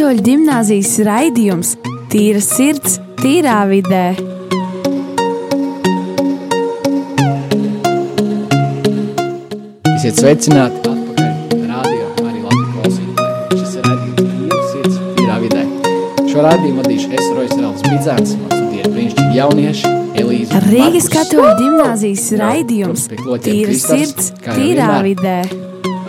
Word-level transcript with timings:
katoļu 0.00 0.22
gimnāzijas 0.24 0.94
raidījums 1.04 1.70
Tīra 2.08 2.40
sirds, 2.40 2.94
tīrā 3.20 3.58
vidē. 3.68 4.14
Esiet 9.92 10.22
sveicināti 10.22 10.80
atpakaļ 10.88 11.66
radio 11.68 12.06
arī 12.24 12.40
Latvijas 12.46 12.70
klausītāji. 12.78 13.58
Šis 13.58 13.74
ir 13.74 13.90
raidījums 13.90 14.30
Tīra 14.30 14.62
sirds, 14.70 14.96
tīrā 15.18 15.36
vidē. 15.42 15.66
Šo 16.30 16.46
raidījumu 16.46 16.80
vadīšu 16.80 17.12
es, 17.18 17.28
Rojas 17.36 17.52
Rāls 17.58 17.84
Bidzēns, 17.90 18.32
man 18.40 18.56
studija 18.56 18.86
ir 18.86 18.96
brīnišķīgi 18.96 19.38
jaunieši, 19.42 19.92
Elīze. 20.22 20.62
Rīgas 20.70 21.10
katoļu 21.12 21.52
gimnāzijas 21.60 22.24
raidījums 22.40 23.04
Tīra 23.44 23.76
sirds, 23.84 24.32
tīrā 24.48 24.88
vidē. 25.10 25.36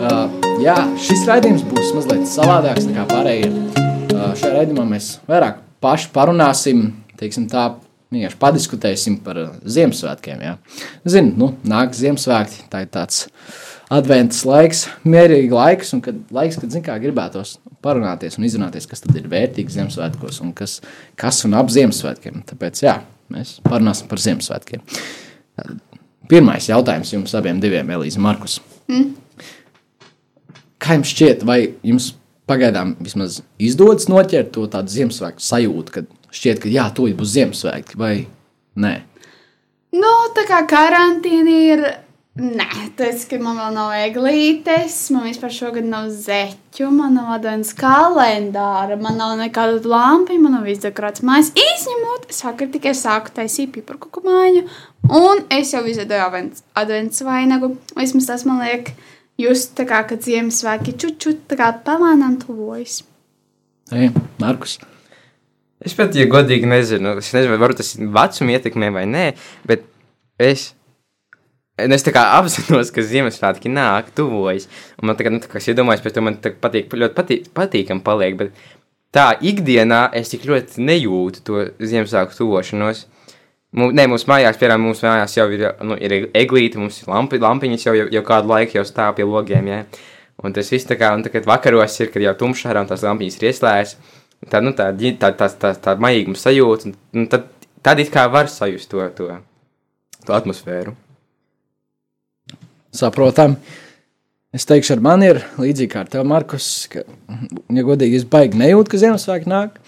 Uh, 0.00 0.24
jā, 0.64 0.80
šis 0.96 1.28
raidījums 1.28 1.68
būs 1.68 1.92
mazliet 2.00 2.24
savādāks 2.32 2.88
nekā 2.88 3.04
pārējie. 3.12 3.52
Šajā 4.38 4.52
raidījumā 4.56 4.84
mēs 4.88 5.16
vairāk 5.28 5.60
paši 5.82 6.10
parunāsim, 6.14 6.84
teiksim 7.20 7.48
tā, 7.50 7.66
vienkārši 8.12 8.38
padiskutēsim 8.40 9.18
par 9.24 9.40
uh, 9.40 9.52
Ziemassvētkiem. 9.64 10.42
Jā. 10.46 10.54
Zinu, 11.14 11.34
nu, 11.40 11.50
nāk 11.68 11.96
Ziemassvētki, 11.96 12.66
tā 12.72 12.84
ir 12.84 12.90
tāds 12.92 13.26
adventas 13.92 14.42
laiks, 14.48 14.86
mierīgi 15.04 15.52
laiks, 15.52 15.92
un 15.96 16.02
kad, 16.04 16.20
laiks, 16.32 16.58
kad, 16.62 16.76
kā, 16.86 16.96
gribētos 17.02 17.56
parunāties 17.84 18.38
un 18.38 18.46
izrunāties, 18.48 18.86
kas 18.88 19.04
tad 19.04 19.18
ir 19.18 19.28
vērtīgs 19.32 19.76
Ziemassvētkos 19.76 20.40
un 20.44 20.54
kas, 20.56 20.78
kas 21.18 21.42
un 21.48 21.58
ap 21.58 21.72
Ziemassvētkiem. 21.72 22.44
Tāpēc, 22.52 22.84
jā, 22.86 22.96
mēs 23.32 23.58
parunāsim 23.66 24.08
par 24.12 24.22
Ziemassvētkiem. 24.22 24.84
Pirmais 26.30 26.70
jautājums 26.70 27.12
jums 27.12 27.34
abiem 27.36 27.60
diviem, 27.60 27.90
Elīze 27.92 28.22
Markus. 28.22 28.60
Kā 30.82 30.96
jums 30.96 31.12
šķiet, 31.12 31.44
vai 31.46 31.60
jums 31.86 32.12
pagaidām 32.50 32.96
vismaz 33.02 33.40
izdodas 33.62 34.08
noķert 34.10 34.52
to 34.54 34.66
tādu 34.70 34.92
Ziemassvētku 34.92 35.44
sajūtu, 35.44 35.94
kad 35.94 36.12
šķiet, 36.32 36.62
ka 36.62 36.72
jā, 36.72 36.86
tūlīt 36.96 37.18
būs 37.18 37.34
Ziemassvētki, 37.36 37.98
vai 38.00 38.14
nē? 38.82 38.94
Nu, 39.92 40.14
tā 40.36 40.46
kā 40.48 40.62
karantīna 40.68 41.60
ir. 41.72 41.84
Nē, 42.32 42.64
tas, 42.96 43.26
ka 43.28 43.36
man 43.36 43.58
vēl 43.60 43.74
nav 43.76 43.90
eglītes, 43.92 44.94
man 45.12 45.26
vispār 45.26 45.50
šogad 45.52 45.84
nav 45.84 46.06
zeķu, 46.16 46.86
man 46.88 47.18
nav 47.18 47.34
adventas 47.34 47.74
kalendāra, 47.76 48.96
man 48.96 49.18
nav 49.20 49.34
nekāda 49.36 49.82
lampiņa, 49.84 50.40
man 50.40 50.56
nav 50.56 50.70
izdekorēts 50.72 51.20
mājas. 51.28 51.50
Izņemot, 51.60 52.24
es 52.32 52.40
vakar 52.46 52.70
tikai 52.72 52.94
sāku 52.96 53.34
taisīt 53.36 53.74
piparku 53.74 54.24
māju, 54.24 54.64
un 55.12 55.44
es 55.52 55.74
jau 55.74 55.84
izdevu 55.84 56.24
advents, 56.24 56.64
advents 56.72 57.20
vainagu. 57.28 57.74
Vismaz 58.00 58.30
tas 58.32 58.46
man 58.48 58.64
liek 58.64 58.94
just 59.42 59.76
tā 59.78 59.88
kā, 59.88 60.04
kad 60.08 60.22
Ziemassvētki 60.24 60.96
čučut, 61.00 61.44
tā 61.50 61.58
kā 61.60 61.72
pamānām 61.86 62.38
tuvojas. 62.42 63.02
Ei, 63.92 64.08
Markus, 64.40 64.78
Es 65.82 65.96
pat, 65.98 66.14
ja 66.14 66.28
godīgi 66.30 66.68
nezinu, 66.70 67.16
es 67.18 67.32
nezinu, 67.34 67.58
vai 67.58 67.72
tas 67.74 67.90
ir 67.96 68.10
vecuma 68.14 68.54
ietekmē 68.54 68.90
vai 68.94 69.02
nē, 69.10 69.24
bet 69.66 69.82
es, 70.42 70.68
nu, 71.80 71.96
es 71.96 72.06
tā 72.06 72.12
kā 72.14 72.22
apzinos, 72.36 72.92
ka 72.94 73.02
Ziemassvētki 73.06 73.72
nāk, 73.72 74.12
tuvojas. 74.14 74.68
Un 75.00 75.10
man 75.10 75.18
tagad, 75.18 75.34
nu, 75.34 75.42
tā 75.42 75.50
kā 75.50 75.58
es 75.58 75.66
iedomājos, 75.72 76.04
pēc 76.04 76.18
tam 76.18 76.28
man 76.28 76.38
tā 76.42 76.54
patīk, 76.54 76.94
ļoti 76.94 77.18
patīk, 77.18 77.48
patīkam 77.58 78.02
paliek, 78.06 78.38
bet 78.38 78.62
tā 79.14 79.32
ikdienā 79.42 80.04
es 80.18 80.30
tik 80.30 80.46
ļoti 80.46 80.86
nejūtu 80.86 81.42
to 81.48 81.66
Ziemassvētku 81.82 82.38
tuvošanos. 82.38 83.08
Mums, 83.72 83.94
nē, 83.96 84.04
mums 84.12 84.26
mājās, 84.28 84.58
piemēram, 84.60 84.82
mums 84.84 85.00
mājās 85.04 85.36
jau 85.38 85.46
ir, 85.54 85.62
nu, 85.88 85.96
ir 85.96 86.12
eglīte, 86.36 86.80
mums 86.80 86.98
ir 87.00 87.08
lampi, 87.08 87.40
lampiņas 87.40 87.86
jau, 87.86 87.94
jau, 87.96 88.08
jau 88.12 88.22
kādu 88.26 88.50
laiku 88.52 88.76
jau 88.76 88.84
stāv 88.84 89.14
pie 89.16 89.24
logiem, 89.24 89.70
jā. 89.70 89.78
Un 90.44 90.52
tas 90.52 90.68
viss 90.72 90.88
tā 90.88 90.98
kā, 91.00 91.12
un 91.16 91.22
tagad 91.24 91.46
vakaros 91.48 91.96
ir, 92.02 92.10
kad 92.12 92.24
jau 92.24 92.34
tumšā 92.42 92.74
un 92.76 92.90
tās 92.90 93.04
lampiņas 93.06 93.38
ir 93.38 93.46
ieslēgts, 93.48 93.94
tā, 94.52 94.60
nu, 94.60 94.74
tā, 94.76 94.90
tā, 94.92 95.32
tā, 95.38 95.48
tā, 95.64 95.72
tā 95.86 95.96
maiguma 96.02 96.36
sajūta, 96.36 96.90
un, 96.90 96.98
un 97.16 97.30
tad, 97.32 97.48
tad 97.80 98.02
it 98.02 98.12
kā 98.12 98.26
var 98.32 98.50
sajust 98.52 98.92
to, 98.92 99.06
to, 99.16 99.30
to 100.26 100.36
atmosfēru. 100.36 100.92
saprotam. 102.92 103.56
Es 104.52 104.68
teikšu, 104.68 104.98
ar 104.98 105.00
mani 105.04 105.30
ir 105.32 105.38
līdzīgi 105.56 105.90
kā 105.94 106.02
ar 106.04 106.10
tevi, 106.12 106.28
Markus, 106.28 106.66
ka, 106.92 107.06
ja 107.72 107.84
godīgi, 107.86 108.20
es 108.20 108.26
baigi 108.28 108.58
nejūtu, 108.60 108.92
ka 108.92 109.00
Ziemassvētki 109.00 109.48
nāk. 109.48 109.78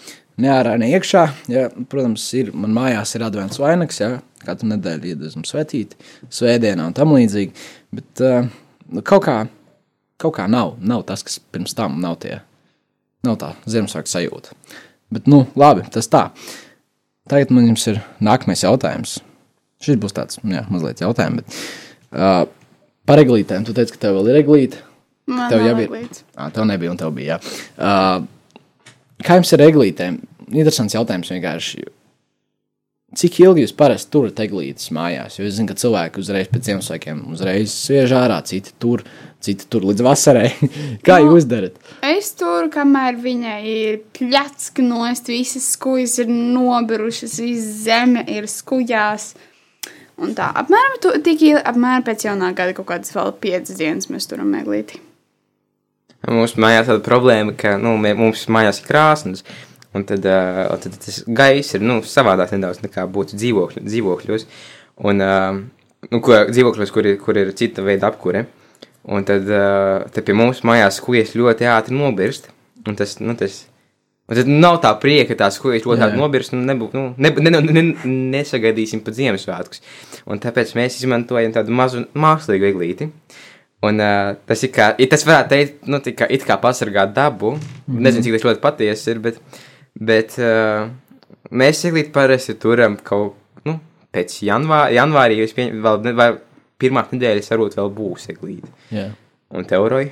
Ne 0.41 0.49
ārā, 0.51 0.73
ne 0.79 0.89
iekšā. 0.91 1.23
Ja, 1.51 1.67
protams, 1.91 2.25
ir, 2.35 2.51
man 2.57 2.73
mājās 2.75 3.15
ir 3.15 3.23
advents 3.23 3.59
vainags, 3.61 4.01
ja, 4.01 4.17
katru 4.43 4.67
nedēļu 4.73 5.13
iedvesmu 5.13 5.45
svētīt, 5.47 5.95
svētdienā 6.33 6.89
un 6.89 6.95
tam 6.97 7.13
līdzīgi. 7.15 7.53
Bet 7.95 8.23
uh, 8.25 8.49
nu, 8.91 9.03
kaut, 9.05 9.23
kā, 9.27 9.37
kaut 10.21 10.35
kā 10.35 10.49
nav, 10.51 10.75
nav 10.83 11.05
tas, 11.07 11.23
kas 11.25 11.39
pirms 11.39 11.77
tam 11.77 12.01
nav 12.03 12.19
tie. 12.25 12.41
Nav 13.25 13.39
tā 13.41 13.53
Ziemassvētku 13.63 14.11
sajūta. 14.11 14.57
Bet, 15.15 15.31
nu, 15.31 15.45
labi, 15.57 15.85
tas 15.93 16.09
tā. 16.11 16.27
Tagad 17.31 17.53
man 17.55 17.71
jums 17.71 17.87
ir 17.89 18.03
nākamais 18.21 18.65
jautājums. 18.65 19.17
Šis 19.81 19.97
būs 20.01 20.13
tāds, 20.17 20.37
jā, 20.43 20.65
mazliet 20.69 21.01
jautājums. 21.01 21.41
Bet, 21.41 21.63
uh, 22.11 22.43
par 23.07 23.21
eglītēm. 23.23 23.65
Tu 23.65 23.73
teici, 23.77 23.95
ka 23.95 24.03
tev 24.03 24.19
vēl 24.19 24.33
ir 24.33 24.41
eglīte. 24.43 24.83
Man 25.31 25.49
Tev 25.49 25.63
jau 25.65 25.73
eglītes. 25.81 26.21
Ah, 26.37 26.51
tev 26.53 26.67
nebija, 26.69 26.91
un 26.93 26.99
tev 27.01 27.13
bija. 27.15 27.39
Jā. 27.39 27.55
Uh, 27.79 28.34
kā 29.23 29.37
jums 29.39 29.53
ir 29.55 29.63
eglītēm? 29.67 30.17
Interesants 30.51 30.93
jautājums 30.97 31.31
vienkārši. 31.31 31.85
Cik 33.15 33.37
ilgi 33.45 33.63
jūs 33.63 33.71
parasti 33.77 34.11
turat 34.11 34.39
eglītes 34.43 34.89
mājās? 34.91 35.37
Jo 35.39 35.45
es 35.47 35.55
zinu, 35.55 35.69
ka 35.69 35.77
cilvēki 35.79 36.19
uzreiz 36.19 36.49
pēc 36.51 36.67
Ziemassvētkiem 36.67 37.21
uzreiz 37.31 37.71
sviež 37.71 38.11
ārā, 38.17 38.41
citi 38.43 38.73
tur, 38.81 39.05
citi 39.45 39.69
tur 39.71 39.85
līdz 39.87 40.03
vasarai. 40.03 40.49
Kā 41.05 41.21
Nu, 41.23 41.29
jūs 41.31 41.47
darat? 41.47 41.77
Es 42.03 42.33
tur, 42.35 42.67
kamēr 42.73 43.15
viņai 43.23 43.59
ir 43.71 44.01
pļacka 44.17 44.83
nost, 44.83 45.31
visas 45.31 45.69
skujas 45.77 46.17
ir 46.25 46.33
nobirušas, 46.33 47.37
visa 47.45 47.71
zeme 47.85 48.25
ir 48.35 48.49
skujās. 48.51 49.31
Un 50.19 50.35
tā, 50.35 50.49
apmēram 50.63 50.99
tu- 51.03 51.15
tik 51.23 51.45
apmēram 51.61 52.03
pēc 52.07 52.27
jaunā 52.27 52.51
gada 52.57 52.75
kaut 52.75 52.89
kādas 52.91 53.15
vēl 53.15 53.31
piecas 53.39 53.79
dienas 53.79 54.11
mēs 54.11 54.27
turam 54.27 54.51
meglīti. 54.51 54.99
Mums 56.25 56.55
mājās 56.57 56.89
tāda 56.89 57.03
problēma, 57.05 57.53
ka 57.57 57.75
nu, 57.81 57.93
mums 58.01 58.47
mājās 58.49 58.81
ir 58.81 58.87
krāsnes, 58.87 59.43
un 59.95 60.05
tad, 60.09 60.25
uh, 60.25 60.73
tad 60.81 60.97
tas 61.03 61.21
gaiss 61.27 61.77
ir 61.77 61.85
nu, 61.85 61.99
savādāk 62.05 62.55
nedaudz 62.55 62.81
nekā 62.81 63.05
būtu 63.13 63.37
dzīvokļu, 63.37 63.83
dzīvokļos. 63.85 64.47
Un, 65.05 65.21
uh, 65.21 65.59
nu, 66.09 66.21
ko, 66.25 66.41
dzīvokļos, 66.49 66.93
kur 66.95 67.11
ir, 67.11 67.19
kur 67.21 67.37
ir 67.41 67.53
cita 67.57 67.85
veida 67.85 68.09
apkure. 68.09 68.47
Un 69.05 69.25
tad, 69.27 69.45
uh, 69.51 70.07
tad 70.09 70.25
pie 70.25 70.33
mums 70.33 70.63
mājās 70.65 70.97
skujas 70.97 71.35
ļoti 71.37 71.69
ātri 71.69 71.97
nobirst. 71.97 72.49
Un 72.89 72.97
tas, 72.97 73.19
nu, 73.21 73.35
tas, 73.37 73.61
un 74.25 74.39
tad 74.39 74.49
nav 74.49 74.79
tā 74.81 74.95
prieka, 75.01 75.33
ka 75.33 75.43
tās 75.45 75.59
skujas 75.59 75.85
ļoti 75.85 76.07
ātri 76.07 76.21
nobirst. 76.21 76.57
Un 76.57 76.65
nebū, 76.65 76.89
nu, 76.97 77.07
ne, 77.21 77.35
ne, 77.37 77.53
ne, 77.53 77.61
ne, 77.69 77.85
nesagaidīsim 78.33 79.05
pat 79.05 79.19
Ziemassvētkus. 79.19 79.83
Un 80.25 80.41
tāpēc 80.41 80.73
mēs 80.79 80.97
izmantojam 81.03 81.53
tādu 81.53 81.75
mazu 81.75 82.07
mākslīgu 82.17 82.73
eglīti. 82.73 83.13
Un, 83.85 84.01
uh, 84.01 84.33
tas, 84.47 84.63
ir 84.65 84.71
kā, 84.73 84.91
tas 85.11 85.25
varētu 85.27 85.51
teikt, 85.51 85.79
nu, 85.91 85.99
kā, 86.17 86.27
it 86.31 86.45
kā 86.47 86.57
pasargāt 86.61 87.13
dabu. 87.15 87.55
Mm 87.55 87.59
-hmm. 87.59 88.01
Nezinu, 88.07 88.23
cik 88.23 88.37
tas 88.37 88.45
ļoti 88.47 88.63
patiesi 88.63 89.11
ir, 89.11 89.19
bet, 89.19 89.39
bet 89.99 90.37
uh, 90.39 90.89
mēs 91.51 91.85
eglīti 91.85 92.11
parasti 92.15 92.53
turam 92.53 92.97
kaut 93.03 93.35
nu, 93.65 93.79
pēc 94.13 94.39
janvāra, 94.43 94.91
janvārī, 94.95 95.53
pieņemat, 95.55 95.83
vēl, 95.85 96.03
ne- 96.03 96.13
vai 96.13 96.29
pirmā 96.81 97.05
nedēļas 97.11 97.51
varbūt 97.51 97.77
vēl 97.79 97.93
būs 97.95 98.29
eglīti. 98.33 98.71
Jā. 98.91 99.09
Un 99.55 99.65
teoroji? 99.65 100.11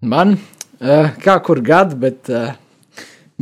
Man 0.00 0.36
uh, 0.80 1.10
kā 1.22 1.38
kur 1.44 1.60
gadu, 1.60 1.96
bet 1.96 2.30
uh, 2.32 2.54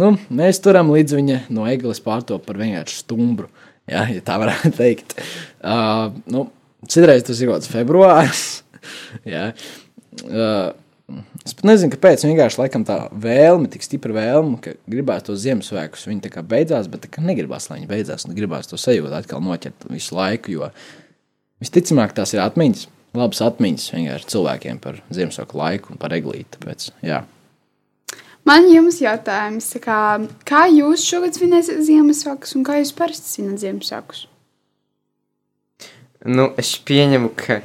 nu, 0.00 0.16
mēs 0.30 0.60
turam 0.60 0.90
līdz 0.92 1.16
viņa 1.16 1.38
no 1.48 1.66
eglis 1.70 2.02
pārtop 2.04 2.44
par 2.46 2.56
vienkārši 2.60 3.04
stumbru. 3.04 3.48
Jā, 3.90 4.04
ja 4.14 4.20
tā 4.24 4.36
varētu 4.38 4.72
teikt. 4.76 5.16
Uh, 5.64 6.12
nu, 6.30 6.50
citreiz 6.88 7.24
tas 7.26 7.40
ir 7.40 7.50
kaut 7.50 7.60
kāds 7.60 7.72
februāris. 7.72 8.44
jā. 9.34 9.50
Uh, 10.26 10.70
es 11.46 11.56
pat 11.56 11.66
nezinu, 11.70 11.92
kāpēc. 11.94 12.24
Vienkārši 12.26 12.60
laikam 12.60 12.84
tā 12.88 12.98
vēlme, 13.10 13.70
tik 13.72 13.84
stipra 13.86 14.14
vēlme, 14.16 14.60
ka 14.62 14.74
gribētu 14.90 15.30
to 15.30 15.38
Ziemassvētkus. 15.40 16.06
Viņi 16.10 16.24
tā 16.26 16.32
kā 16.34 16.44
beidzās, 16.46 16.90
bet 16.92 17.08
kā 17.12 17.24
negribās, 17.24 17.70
lai 17.70 17.80
viņi 17.80 17.90
beidzās. 17.90 18.26
Un 18.28 18.38
gribās 18.38 18.70
to 18.70 18.78
sajūtu 18.80 19.12
atkal 19.16 19.42
noķert 19.44 19.88
visu 19.90 20.16
laiku. 20.18 20.54
Jo 20.54 20.70
visticamāk, 21.62 22.14
tās 22.16 22.34
ir 22.36 22.44
atmiņas, 22.44 22.86
labas 23.18 23.42
atmiņas 23.44 23.90
vienkārši 23.96 24.32
cilvēkiem 24.34 24.80
par 24.82 25.02
Ziemassvētku 25.10 25.60
laiku 25.60 25.94
un 25.94 26.00
par 26.02 26.14
eglīti. 26.16 26.58
Tāpēc, 26.58 26.90
jā. 27.06 27.24
Man 28.48 28.70
jums 28.72 29.02
jautājums, 29.02 29.66
tā 29.74 29.82
kā, 29.84 30.00
kā 30.48 30.64
jūs 30.72 31.04
šogad 31.04 31.36
svinēsiet 31.36 31.82
Ziemassvētkus 31.84 32.56
un 32.56 32.64
kā 32.66 32.78
jūs 32.80 32.94
parasti 32.96 33.34
svinat 33.34 33.60
Ziemassvētkus? 33.62 34.24
Nu, 36.28 36.50
es 36.60 36.72
pieņemu, 36.84 37.30
ka 37.36 37.60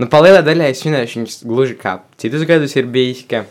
nu, 0.00 0.08
pa 0.10 0.22
lielai 0.24 0.44
daļai 0.46 0.70
svinēšu 0.76 1.20
viņus 1.20 1.40
gluži 1.48 1.76
kā 1.80 1.98
citus 2.20 2.46
gadus 2.48 2.76
ir 2.76 2.88
bijis, 2.90 3.24
ka 3.30 3.44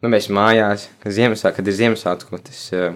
nu, 0.00 0.10
mēs 0.12 0.30
mājās, 0.32 0.88
kad, 1.02 1.14
Ziemassvēt, 1.16 1.58
kad 1.58 1.70
ir 1.70 1.78
Ziemassvētku 1.78 2.42
tas 2.48 2.64
uh, 2.74 2.90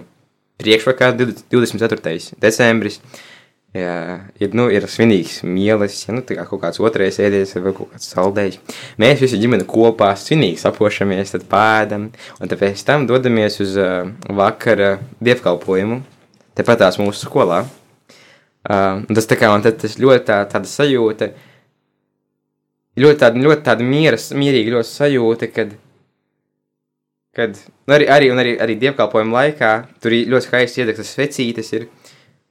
priekšvakar, 0.61 1.15
20 1.17 1.47
24. 1.51 2.35
decembris, 2.43 3.01
Jā, 3.75 3.95
ir, 4.39 4.53
nu, 4.55 4.69
ir 4.71 4.85
svinīgs 4.87 5.41
mīlis, 5.43 5.97
ja 6.05 6.13
nu, 6.15 6.21
tā 6.23 6.37
kā 6.37 6.45
kaut 6.47 6.61
kāds 6.61 6.79
otrais 6.79 7.17
ēdiens 7.19 7.49
vai 7.57 7.73
kaut 7.75 7.89
kāds 7.91 8.07
saldējs. 8.13 8.61
Mēs 9.03 9.19
visi 9.19 9.39
ģimene 9.41 9.65
kopā 9.67 10.13
svinīgi 10.15 10.61
sapošamies, 10.61 11.33
tad 11.33 11.43
pēdam, 11.51 12.05
un 12.39 12.51
tad 12.51 12.61
pēc 12.61 12.85
tam 12.87 13.03
dodamies 13.09 13.59
uz 13.65 13.75
uh, 13.75 14.07
vakara 14.37 14.93
dievkalpojumu, 15.19 15.99
tepat 16.55 16.85
tās 16.85 16.99
mūsu 17.01 17.27
skolā. 17.27 17.65
Uh, 18.63 19.03
un 19.03 19.11
tas 19.11 19.27
tā 19.27 19.35
kā 19.41 19.51
man 19.51 19.65
tad 19.65 19.81
tas 19.83 19.99
ļoti 19.99 20.23
tā, 20.31 20.39
tāda 20.55 20.71
sajūta, 20.71 21.33
ļoti 22.99 23.21
tāda, 23.21 23.41
ļoti 23.47 23.65
tāda 23.65 23.87
mieras, 23.87 24.29
mierīga 24.35 24.75
ļoti 24.77 24.89
sajūta, 24.91 25.49
kad, 25.55 25.73
kad 27.35 27.57
nu, 27.59 27.95
arī, 27.97 28.07
arī, 28.11 28.29
arī, 28.31 28.55
arī 28.65 28.77
dievkalpojuma 28.83 29.41
laikā 29.41 29.73
tur 30.03 30.15
ļoti 30.15 30.47
skaisti 30.47 30.83
iedegtas 30.83 31.11
svecītes 31.15 31.73
ir, 31.75 31.89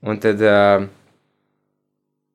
un 0.05 0.21
tad 0.21 0.43
uh, 0.45 0.85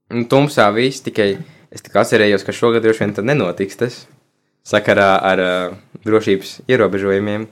un 0.09 0.25
tumsā 0.29 0.69
viss 0.75 1.05
tikai, 1.05 1.33
es 1.69 1.85
tikai 1.85 2.03
atcerējos, 2.03 2.45
ka 2.45 2.55
šogad 2.55 2.85
droši 2.85 3.05
vien 3.05 3.17
tad 3.17 3.29
nenotiks 3.29 3.79
tas 3.79 3.99
sakarā 4.69 5.11
ar 5.25 5.43
uh, 5.43 5.77
drošības 6.05 6.59
ierobežojumiem. 6.69 7.45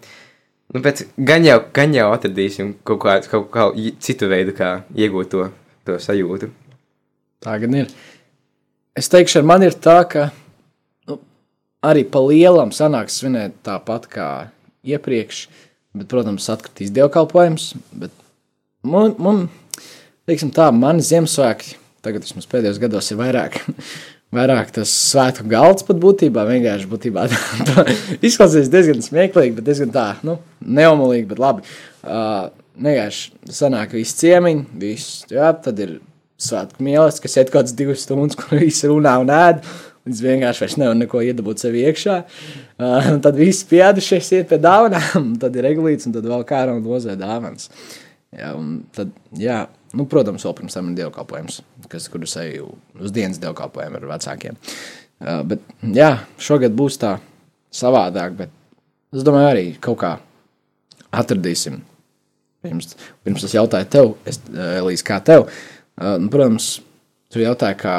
Nu, 0.73 0.81
bet 0.83 1.05
gan 1.15 1.45
jau, 1.47 1.61
gan 1.73 1.93
jau 1.95 2.09
atradīsim 2.11 2.73
kaut 2.85 2.99
kādu 3.05 3.31
kaut 3.31 3.47
kā 3.53 3.69
citu 4.03 4.27
veidu, 4.27 4.51
kā 4.57 4.81
iegūt 4.97 5.31
to, 5.31 5.47
to 5.87 5.95
sajūtu. 6.01 6.49
Tā 7.45 7.55
gan 7.61 7.77
ir. 7.83 7.93
Es 8.97 9.07
teikšu, 9.13 9.39
ar 9.39 9.47
mani 9.47 9.69
ir 9.69 9.77
tā, 9.79 10.01
ka 10.09 10.27
nu, 10.27 10.46
arī 11.85 12.05
pa 12.09 12.21
lielam 12.25 12.73
sanāks 12.75 13.19
svinēt 13.21 13.57
tāpat 13.65 14.07
kā 14.11 14.29
iepriekš, 14.87 15.47
bet, 15.97 16.07
protams, 16.11 16.47
atkritīs 16.53 16.93
dievkalpojums. 16.95 17.71
Bet 17.97 18.13
man, 18.87 19.15
man 19.21 19.43
teiksim 20.29 20.53
tā, 20.55 20.69
mani 20.75 21.05
Ziemassvētki 21.05 21.77
tagad 22.05 22.23
vismaz 22.25 22.47
pēdējos 22.49 22.79
gados 22.81 23.11
ir 23.11 23.19
vairāk. 23.19 23.59
Vairāk 24.35 24.73
tas 24.75 24.91
svētku 24.91 25.45
galds 25.47 25.85
pat 25.87 25.99
būtībā 26.03 26.43
vienkārši 26.49 26.89
būtībā 26.91 27.27
izklausās 28.27 28.67
diezgan 28.71 28.99
smieklīgi, 29.03 29.55
bet 29.55 29.67
diezgan 29.69 29.93
tā, 29.93 30.07
nu, 30.27 30.35
neomolīgi, 30.59 31.29
bet 31.29 31.39
labi. 31.39 31.63
Uh, 32.03 32.49
vienkārši 32.75 33.53
sanāk 33.55 33.95
visi 33.95 34.17
ciemiņi, 34.19 34.65
viss, 34.81 35.23
jā, 35.31 35.53
tad 35.63 35.79
ir 35.83 35.95
svētku 36.43 36.83
mīlestības, 36.83 37.23
kas 37.23 37.37
iet 37.39 37.53
kaut 37.53 37.61
kāds 37.61 37.77
divas 37.77 38.03
stundas, 38.03 38.37
kur 38.37 38.59
visi 38.59 38.91
runā 38.91 39.15
un 39.23 39.31
ēd. 39.33 39.63
Līdz 40.07 40.23
vienkārši 40.23 40.63
vairs 40.63 40.77
nevar 40.79 40.97
neko 40.97 41.21
iedabūt 41.27 41.63
sev 41.63 41.75
iekšā. 41.75 42.17
Uh, 42.79 43.13
tad 43.23 43.35
viss 43.35 43.67
piedušies, 43.67 44.33
iet 44.37 44.51
pie 44.51 44.61
dāvanām, 44.63 45.33
tad 45.41 45.55
ir 45.59 45.67
reglīts, 45.67 46.07
un 46.07 46.15
tad 46.15 46.27
vēl 46.27 46.45
kā 46.47 46.63
un 46.71 46.85
lozē 46.85 47.17
dāvanas. 47.19 47.67
Jā, 48.37 48.53
un 48.55 48.79
tad, 48.95 49.11
jā, 49.39 49.65
Nu, 49.95 50.05
protams, 50.09 50.43
vēl 50.43 50.55
pirms 50.57 50.75
tam 50.75 50.89
ir 50.91 50.97
dievkalpojums, 50.99 51.61
kas, 51.91 52.07
kurus 52.11 52.35
eju 52.41 52.73
uz 52.99 53.13
dienas 53.15 53.39
dievkalpojumu 53.39 53.99
ar 54.01 54.07
vecākiem. 54.11 54.57
Uh, 55.17 55.41
bet, 55.47 55.63
jā, 55.95 56.09
šogad 56.43 56.75
būs 56.77 56.99
tā 57.01 57.15
savādāk, 57.73 58.35
bet 58.37 58.51
es 59.15 59.23
domāju, 59.25 59.47
arī 59.53 59.65
kaut 59.81 59.99
kā 60.01 60.11
atradīsim. 61.15 61.79
Pirms, 62.65 62.97
pirms 63.23 63.47
es 63.47 63.55
jautāju 63.55 63.87
tev, 63.93 64.11
es, 64.27 64.41
Elīze, 64.51 65.05
kā 65.07 65.21
tev, 65.23 65.47
uh, 65.47 66.17
nu, 66.19 66.27
protams, 66.33 66.73
tu 67.31 67.41
jautāji, 67.41 67.79
kā, 67.79 67.97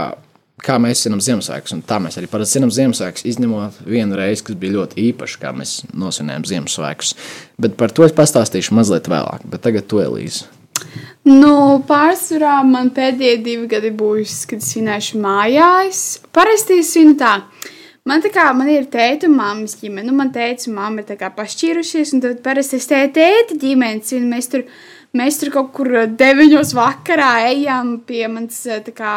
kā 0.64 0.76
mēs 0.82 1.04
zinām 1.06 1.22
Ziemassvētkus, 1.24 1.74
un 1.76 1.82
tā 1.86 2.00
mēs 2.02 2.18
arī 2.18 2.28
parasti 2.30 2.58
zinām 2.58 2.72
Ziemassvētkus, 2.74 3.24
izņemot 3.30 3.80
vienu 3.86 4.18
reizi, 4.18 4.44
kas 4.46 4.58
bija 4.60 4.78
ļoti 4.78 5.00
īpaša, 5.10 5.40
kā 5.42 5.54
mēs 5.56 5.74
nosvinējām 5.94 6.46
Ziemassvētkus. 6.50 7.14
Bet 7.60 7.78
par 7.80 7.94
to 7.94 8.06
es 8.06 8.14
pastāstīšu 8.16 8.76
mazliet 8.78 9.10
vēlāk, 9.10 9.46
bet 9.48 9.64
tagad 9.66 9.88
tu, 9.90 10.02
Elīze. 10.02 10.48
Nu, 11.28 11.80
pārsvarā 11.88 12.60
man 12.66 12.92
pēdējie 12.94 13.40
divi 13.44 13.66
gadi 13.70 13.90
būs, 13.94 14.44
kad 14.48 14.62
es 14.62 14.70
svinēšu 14.72 15.18
mājās. 15.22 16.04
Parasti 16.34 16.78
es 16.82 16.92
svinu 16.94 17.18
tā. 17.20 17.34
Man 18.08 18.22
tā 18.24 18.30
kā 18.32 18.46
man 18.56 18.70
ir 18.72 18.86
tēta 18.88 19.28
un 19.28 19.34
mammas 19.36 19.74
ģimene. 19.82 20.06
Nu, 20.08 20.14
man 20.16 20.30
un 20.32 20.76
mamma 20.78 21.02
ir 21.02 21.24
pašķīrušies, 21.36 22.14
un 22.14 22.22
tad 22.24 22.38
parasti 22.44 22.78
es 22.78 22.88
tēta 22.88 23.58
ģimenes 23.60 24.08
svinu. 24.08 24.30
Mēs 24.30 24.48
tur, 24.48 24.64
mēs 24.64 24.97
tur 25.40 25.48
kaut 25.54 25.70
kur 25.72 25.88
deviņos 26.20 26.74
vakarā 26.76 27.30
ejam 27.48 27.94
pie 28.04 28.26
manas 28.28 28.60
kā, 28.92 29.14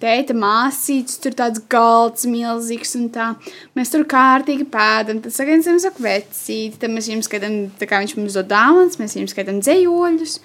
tēta 0.00 0.32
māsītes. 0.32 1.18
Tur 1.20 1.36
tāds 1.36 1.60
galds 1.70 2.24
milzīgs 2.24 2.96
un 2.96 3.10
tā. 3.12 3.34
Mēs 3.76 3.92
tur 3.92 4.06
kārtīgi 4.08 4.64
pēdam. 4.72 5.20
Tad 5.20 5.36
sagaidām, 5.36 5.78
saka, 5.82 6.00
vecīti. 6.00 6.80
Tad 6.80 6.94
mēs 6.94 7.10
viņam 7.10 7.24
skaitām, 7.28 7.60
tā 7.76 7.90
kā 7.90 8.00
viņš 8.00 8.16
mums 8.16 8.40
dod 8.40 8.48
dāvāns, 8.54 8.98
mēs 9.00 9.18
viņam 9.18 9.30
skaitām 9.34 9.60
dzējoļus. 9.60 10.38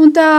Un 0.00 0.16
tā, 0.16 0.32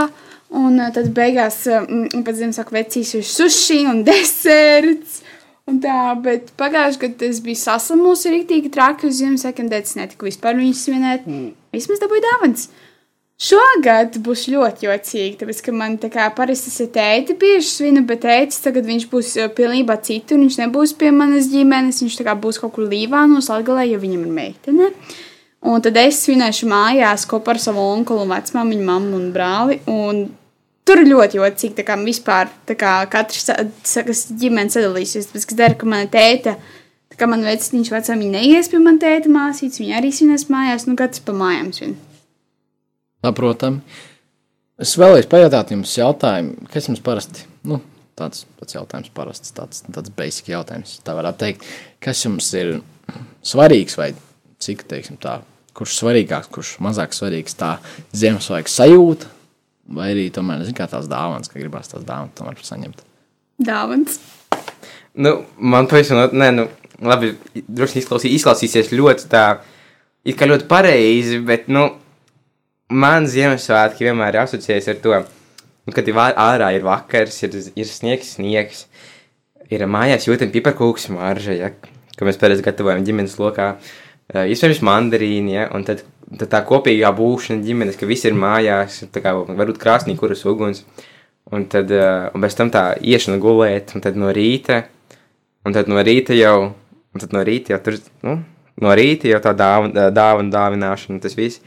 un 0.57 0.81
tad 0.97 1.13
beigās, 1.13 1.61
pēc 1.69 2.41
Ziemassvētku 2.41 2.79
vecīs 2.81 3.15
ir 3.19 3.27
sushi 3.29 3.83
un 3.85 4.01
deserts. 4.09 5.21
Un 5.69 5.77
tā, 5.79 5.97
bet 6.19 6.49
pagājušajā 6.57 7.05
gadā 7.05 7.27
es 7.29 7.39
biju 7.45 7.59
saslimusi 7.61 8.33
rīktīgi 8.33 8.73
traki 8.73 9.11
uz 9.11 9.21
Ziemassvētku, 9.21 9.61
un 9.61 9.69
teicu, 9.71 9.99
netiku 10.01 10.27
vispār 10.27 10.57
viņus 10.57 10.87
svinēt. 10.87 11.29
Mm. 11.29 11.51
Vismaz 11.77 12.01
dabūju 12.01 12.25
dāvans. 12.25 12.71
Šogad 13.41 14.19
būs 14.21 14.43
ļoti 14.53 14.85
jocīgi, 14.85 15.39
tāpēc, 15.39 15.63
ka 15.65 15.73
man 15.73 15.95
tā 15.97 16.11
kā 16.13 16.27
parasti 16.37 16.69
ir 16.83 16.91
tēti 16.93 17.33
bieži 17.41 17.71
svinu, 17.71 18.03
bet 18.05 18.21
tētis 18.27 18.61
tagad 18.61 18.85
viņš 18.85 19.07
būs 19.09 19.31
pilnībā 19.57 19.95
citur, 20.05 20.37
viņš 20.37 20.59
nebūs 20.59 20.93
pie 20.99 21.09
manas 21.15 21.49
ģimenes, 21.49 22.03
viņš 22.03 22.19
tā 22.19 22.27
kā 22.27 22.35
būs 22.37 22.61
kaut 22.61 22.75
kur 22.75 22.85
līvānos, 22.91 23.49
latgalē, 23.49 23.87
jo 23.89 24.01
viņam 24.03 24.27
ir 24.27 24.35
meitene. 24.35 24.91
Ne? 24.91 25.17
Un 25.61 25.81
tad 25.81 25.97
es 26.01 26.19
svinēšu 26.25 26.69
mājās 26.69 27.25
kopā 27.29 27.55
ar 27.55 27.61
savu 27.61 27.81
onkulu, 27.95 28.27
vecmāmiņu, 28.29 28.85
mammu 28.85 29.17
un 29.17 29.25
brāli. 29.33 29.79
Un 29.89 30.23
tur 30.85 31.03
ļoti 31.05 31.37
jocīgi, 31.37 31.75
tā 31.77 31.85
kā 31.85 31.97
vispār 32.01 32.49
tā 32.69 32.77
kā 32.77 32.95
katrs 33.09 33.49
kas 34.05 34.23
ģimenes 34.41 34.77
sadalīsies. 34.77 35.29
Tas, 35.33 35.49
kas 35.49 35.57
dara, 35.57 35.77
ka 35.77 35.89
mana 35.89 36.09
tēta, 36.13 36.55
tā 37.13 37.17
kā 37.17 37.29
man 37.29 37.45
veciniņš 37.45 37.93
vecāmiņa 37.93 38.37
neies 38.37 38.69
pie 38.69 38.81
manas 38.81 39.01
tēta 39.05 39.33
māsītes, 39.33 39.81
viņa 39.83 39.99
arī 40.01 40.13
svinēs 40.13 40.49
mājās, 40.49 40.89
nu 40.89 40.97
katrs 40.97 41.25
pa 41.25 41.37
mājām 41.37 41.73
svin. 41.77 41.99
Saprotam. 43.21 43.81
Es 44.81 44.95
vēlējos 44.97 45.29
pajautāt 45.29 45.75
jums 45.75 45.93
jautājumu, 45.93 46.65
kas 46.73 46.87
jums 46.89 47.03
parasti, 47.05 47.45
nu, 47.69 47.77
tāds, 48.17 48.47
tāds 48.57 48.73
jautājums 48.73 49.11
parasts, 49.13 49.53
tāds, 49.53 49.83
tāds 49.85 50.13
basic 50.17 50.49
jautājums, 50.49 50.95
tā 51.05 51.13
varētu 51.17 51.43
teikt, 51.43 51.67
kas 52.01 52.23
jums 52.25 52.49
ir 52.57 52.79
svarīgs 53.45 53.99
vai 53.99 54.09
cik, 54.61 54.87
teiksim 54.89 55.21
tā, 55.21 55.37
kurš 55.77 55.99
svarīgāks, 56.01 56.49
kurš 56.49 56.73
mazāk 56.81 57.13
svarīgs, 57.13 57.55
tā 57.59 57.75
Ziemassvētku 58.17 58.73
sajūta, 58.73 59.29
vai 59.93 60.11
arī 60.15 60.27
tomēr 60.33 60.65
zin, 60.65 60.81
tās 60.81 61.09
dāvanas, 61.11 61.51
ka 61.51 61.61
gribās 61.61 61.93
tās 61.93 62.05
dāvanas 62.07 62.33
tomēr 62.37 62.65
saņemt. 62.65 63.05
Dāvanas. 63.61 64.17
Nu, 65.13 65.43
man 65.61 65.85
pavisam, 65.91 66.23
nē, 66.33 66.51
nu, 66.57 66.69
labi, 67.05 67.35
droši 67.53 67.99
vien 67.99 68.03
izklausī, 68.05 68.33
izklausīsies 68.33 68.93
ļoti 68.95 69.29
tā, 69.29 69.45
it 70.25 70.37
kā 70.39 70.49
ļoti 70.49 70.65
pareizi, 70.71 71.41
bet, 71.45 71.69
nu, 71.69 71.91
man 72.91 73.27
Ziemassvētki 73.31 74.09
vienmēr 74.09 74.35
ir 74.35 74.43
asociējies 74.43 74.91
ar 74.91 75.01
to, 75.03 75.17
nu, 75.87 75.95
kad 75.95 76.07
ir 76.07 76.21
ārā 76.21 76.71
ir 76.75 76.85
vakars, 76.85 77.41
ir, 77.47 77.57
ir 77.79 77.89
sniegs, 77.89 78.35
sniegs, 78.37 78.85
ir 79.71 79.87
mājās 79.87 80.27
jūtam 80.27 80.51
piparkūks 80.53 81.09
marža, 81.15 81.57
ja, 81.57 81.73
ka 82.17 82.27
mēs 82.27 82.39
pēc 82.41 82.63
gatavojam 82.65 83.05
ģimenes 83.07 83.37
lokā. 83.41 83.73
Uh, 83.77 84.09
Iespējams, 84.31 84.79
mandarīni, 84.87 85.55
ja, 85.57 85.65
un 85.75 85.83
tad, 85.83 86.05
tad 86.39 86.51
tā 86.53 86.61
kopīgā 86.67 87.09
būšana 87.15 87.65
ģimenes, 87.65 87.97
ka 87.99 88.07
visi 88.07 88.29
ir 88.29 88.37
mājās, 88.39 89.01
tā 89.11 89.23
kā 89.23 89.33
varbūt 89.35 89.79
krāsnī, 89.81 90.15
kuras 90.19 90.45
uguns, 90.47 90.85
un 91.51 91.65
tad, 91.71 91.91
un 91.91 92.43
bez 92.45 92.55
tam 92.55 92.71
tā 92.71 92.93
iešana 93.03 93.41
gulēt, 93.43 93.91
un 93.97 94.03
tad 94.05 94.19
no 94.19 94.31
rīta, 94.31 94.85
un 95.67 95.75
tad 95.75 95.91
no 95.91 95.99
rīta 95.99 96.37
jau, 96.37 96.71
un 97.11 97.23
tad 97.23 97.35
no 97.35 97.43
rīta 97.47 97.75
jau 97.75 97.81
tur, 97.83 97.99
nu, 98.23 98.37
no 98.85 98.95
rīta 98.95 99.27
jau 99.33 99.41
tā 99.43 99.51
dāvana, 99.57 100.07
dāvana 100.15 100.55
dāvināšana, 100.55 101.19
tas 101.25 101.35
viss. 101.35 101.59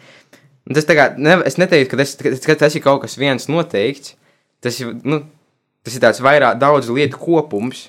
Un 0.65 0.77
tas 0.77 0.87
tā 0.89 0.97
kā, 0.97 1.11
ne, 1.21 1.39
es 1.45 1.59
neteiktu, 1.61 1.93
ka 1.93 2.01
tas, 2.01 2.41
ka 2.47 2.59
tas 2.65 2.77
ir 2.77 2.85
kaut 2.85 3.03
kas 3.03 3.19
viens 3.21 3.51
noteikts, 3.53 4.15
tas 4.65 4.79
ir, 4.81 4.95
nu, 5.05 5.21
tas 5.85 5.97
ir 5.97 6.05
tāds 6.05 6.23
vairāk 6.25 6.57
daudz 6.63 6.89
lietu 6.89 7.21
kopums, 7.21 7.89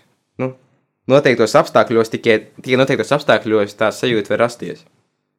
noteiktos 1.12 1.56
apstākļos, 1.60 2.12
tikai, 2.14 2.40
tikai 2.62 2.80
noteiktos 2.82 3.14
apstākļos 3.16 3.78
tā 3.80 3.92
sajūta 3.94 4.34
var 4.34 4.46
rasties. 4.46 4.84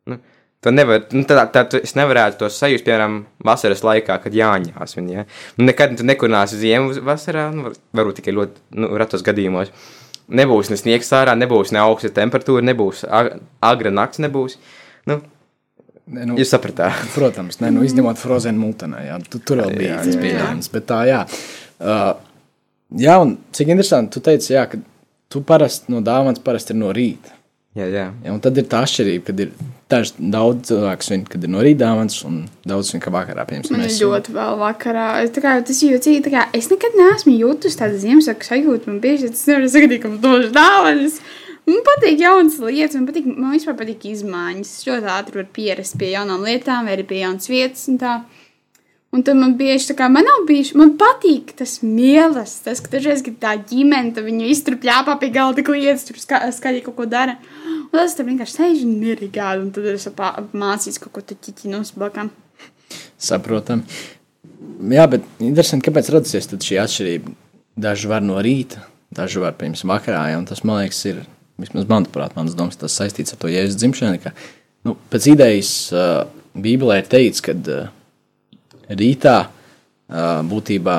Nu, 0.07 0.21
to 0.62 0.73
nevar, 0.73 1.05
nu, 1.14 1.25
tā, 1.28 1.43
tā, 1.52 1.64
tā, 1.66 1.83
es 1.83 1.97
nevarētu 1.99 2.40
to 2.40 2.50
sajust, 2.52 2.87
piemēram, 2.87 3.21
vasaras 3.47 3.85
laikā, 3.87 4.19
kad 4.23 4.37
jāņās 4.37 4.97
viņa. 4.99 5.14
Ja? 5.14 5.26
Nu, 5.59 5.66
nekad 5.71 5.97
tu 5.99 6.07
nekurināsi 6.07 6.61
ziemu 6.62 6.95
vasarā, 7.07 7.49
nu, 7.55 7.75
varbūt 7.97 8.21
tikai 8.21 8.37
ļoti 8.37 8.83
nu, 8.83 8.93
retos 9.00 9.26
gadījumos. 9.26 9.73
Nebūs 10.26 10.73
ne 10.73 10.78
sniegs 10.78 11.12
ārā, 11.14 11.37
nebūs 11.38 11.71
ne 11.75 11.83
augsta 11.83 12.11
temperatūra, 12.14 12.64
nebūs 12.66 13.05
agra 13.07 13.93
nakts, 13.95 14.19
nebūs. 14.23 14.57
Nu, 15.07 15.21
Ne, 16.07 16.27
nu, 16.29 16.37
Jūs 16.39 16.53
sapratāt? 16.55 17.07
Protams, 17.17 17.59
ne, 17.63 17.73
nu, 17.75 17.83
izņemot 17.87 18.21
Frozen 18.21 18.59
Multanā. 18.61 19.03
Jā, 19.09 19.21
tu, 19.27 19.41
tur 19.43 19.65
vēl 19.65 19.75
bija 19.75 20.03
tas 20.07 20.19
pieņēmums. 20.21 20.69
Bet 20.75 20.87
tā, 20.91 21.01
jā. 21.09 21.23
Uh, 21.83 22.13
jā, 23.03 23.17
un 23.23 23.35
cik 23.57 23.73
interesanti, 23.75 24.15
tu 24.15 24.23
teici, 24.25 24.53
jā, 24.55 24.69
ka 24.71 24.79
tu 25.33 25.43
parasti 25.47 25.91
no 25.93 26.03
dāvanas 26.07 26.43
parasti 26.45 26.77
ir 26.77 26.81
no 26.85 26.93
rīta. 26.95 27.35
Jā, 27.77 27.87
jā. 27.93 28.05
Ja, 28.25 28.33
un 28.33 28.39
tad 28.41 28.57
ir 28.57 28.65
tā 28.71 28.79
atšķirība, 28.87 29.25
kad 29.27 29.41
ir 29.43 29.51
daži 29.93 30.29
daudz 30.33 30.71
cilvēku 30.71 31.05
svin, 31.05 31.25
kad 31.29 31.43
ir 31.45 31.51
no 31.53 31.61
rīta 31.65 31.83
dāvāns, 31.83 32.17
un 32.25 32.39
daudz 32.65 32.89
svin, 32.89 33.03
ka 33.05 33.13
vakarā 33.13 33.45
piemēram. 33.51 33.75
Man 33.75 33.85
ir 33.85 33.99
ļoti 34.01 34.33
vēl 34.33 34.57
vakarā. 34.63 35.09
Es, 35.27 35.35
tā 35.35 35.43
kā, 35.45 35.53
tas 35.67 35.83
jūtīgi, 35.85 36.23
tā 36.25 36.33
kā 36.33 36.47
es 36.57 36.71
nekad 36.73 36.97
neesmu 36.97 37.35
jutusi 37.37 37.83
tādu 37.83 38.01
Ziemassvētku 38.01 38.49
sajūtu. 38.49 38.89
Man 38.89 39.03
bieži 39.03 39.29
tas 39.35 39.45
nevar 39.51 39.69
sagadīt, 39.75 40.01
ka 40.07 40.13
man 40.15 40.23
došu 40.25 40.55
dāvanas. 40.57 41.21
Man 41.66 41.82
patīk 41.87 42.20
jaunas 42.23 42.61
lietas, 42.62 42.94
man 42.94 43.08
patīk, 43.08 43.26
man 43.26 43.54
vispār 43.56 43.75
patīk 43.78 44.04
izmaiņas. 44.12 44.73
Es 44.78 44.87
ļoti 44.87 45.08
ātri 45.11 45.40
varu 45.40 45.49
pierast 45.56 45.96
pie 45.99 46.12
jaunām 46.12 46.44
lietām, 46.46 46.87
vai 46.87 46.94
arī 46.94 47.06
pie 47.08 47.23
jaunas 47.25 47.50
vietas 47.50 47.88
un 47.90 47.99
tā. 48.02 48.20
Un 49.14 49.23
tad 49.25 49.38
man 49.38 49.54
bieži 49.56 49.88
tā 49.90 49.96
kā 49.96 50.08
man 50.12 50.26
nav 50.28 50.44
bijis, 50.49 50.75
man 50.76 50.92
patīk 51.00 51.54
tas 51.56 51.78
mīlas, 51.82 52.58
tas, 52.64 52.82
ka 52.85 52.90
dažreiz 52.92 53.23
ir 53.25 53.37
tā 53.40 53.54
ģimene, 53.70 54.12
tad 54.14 54.26
viņi 54.26 54.50
iztur 54.52 54.76
pļāpā 54.82 55.14
pie 55.23 55.30
galda 55.35 55.64
kliedz, 55.66 56.04
tur 56.08 56.18
ska, 56.20 56.42
skaļi 56.52 56.82
kaut 56.85 56.99
ko 56.99 57.06
dara. 57.11 57.38
Un 57.87 57.94
tas 57.94 58.16
tur 58.18 58.26
vienkārši 58.28 58.58
sēž 58.58 58.82
un 58.85 58.99
mierīgi 59.00 59.30
gāda, 59.38 59.62
un 59.62 59.70
tad 59.73 59.87
es 59.90 60.08
mācīs 60.52 61.00
kaut 61.00 61.16
ko 61.16 61.80
uz 61.80 61.94
blakām. 61.96 62.30
Saprotam. 63.18 63.87
Jā, 64.92 65.06
bet 65.11 65.25
interesanti, 65.42 65.87
kāpēc 65.88 66.11
radusies 66.12 66.50
šī 66.50 66.78
atšķirība. 66.82 67.32
Daži 67.87 68.11
var 68.11 68.25
no 68.25 68.37
rīta, 68.42 68.85
daži 69.14 69.40
var, 69.40 69.56
piemēram, 69.56 69.90
vakarā, 69.90 70.26
un 70.37 70.46
tas, 70.49 70.62
man 70.64 70.82
liekas, 70.82 71.00
ir, 71.08 71.25
vismaz 71.61 71.87
manuprāt, 71.89 72.37
mans 72.37 72.57
domas, 72.57 72.79
tas 72.81 72.97
saistīts 72.97 73.35
ar 73.35 73.41
to 73.43 73.51
jēzus 73.53 73.79
dzimšanu, 73.81 74.21
ka, 74.23 74.33
nu, 74.87 74.97
pēc 75.13 75.31
idejas 75.33 75.73
Bībelē 76.57 77.01
ir 77.03 77.09
teikts, 77.13 77.43
ka 77.45 77.57
rītā 78.89 79.39
būtībā 80.51 80.97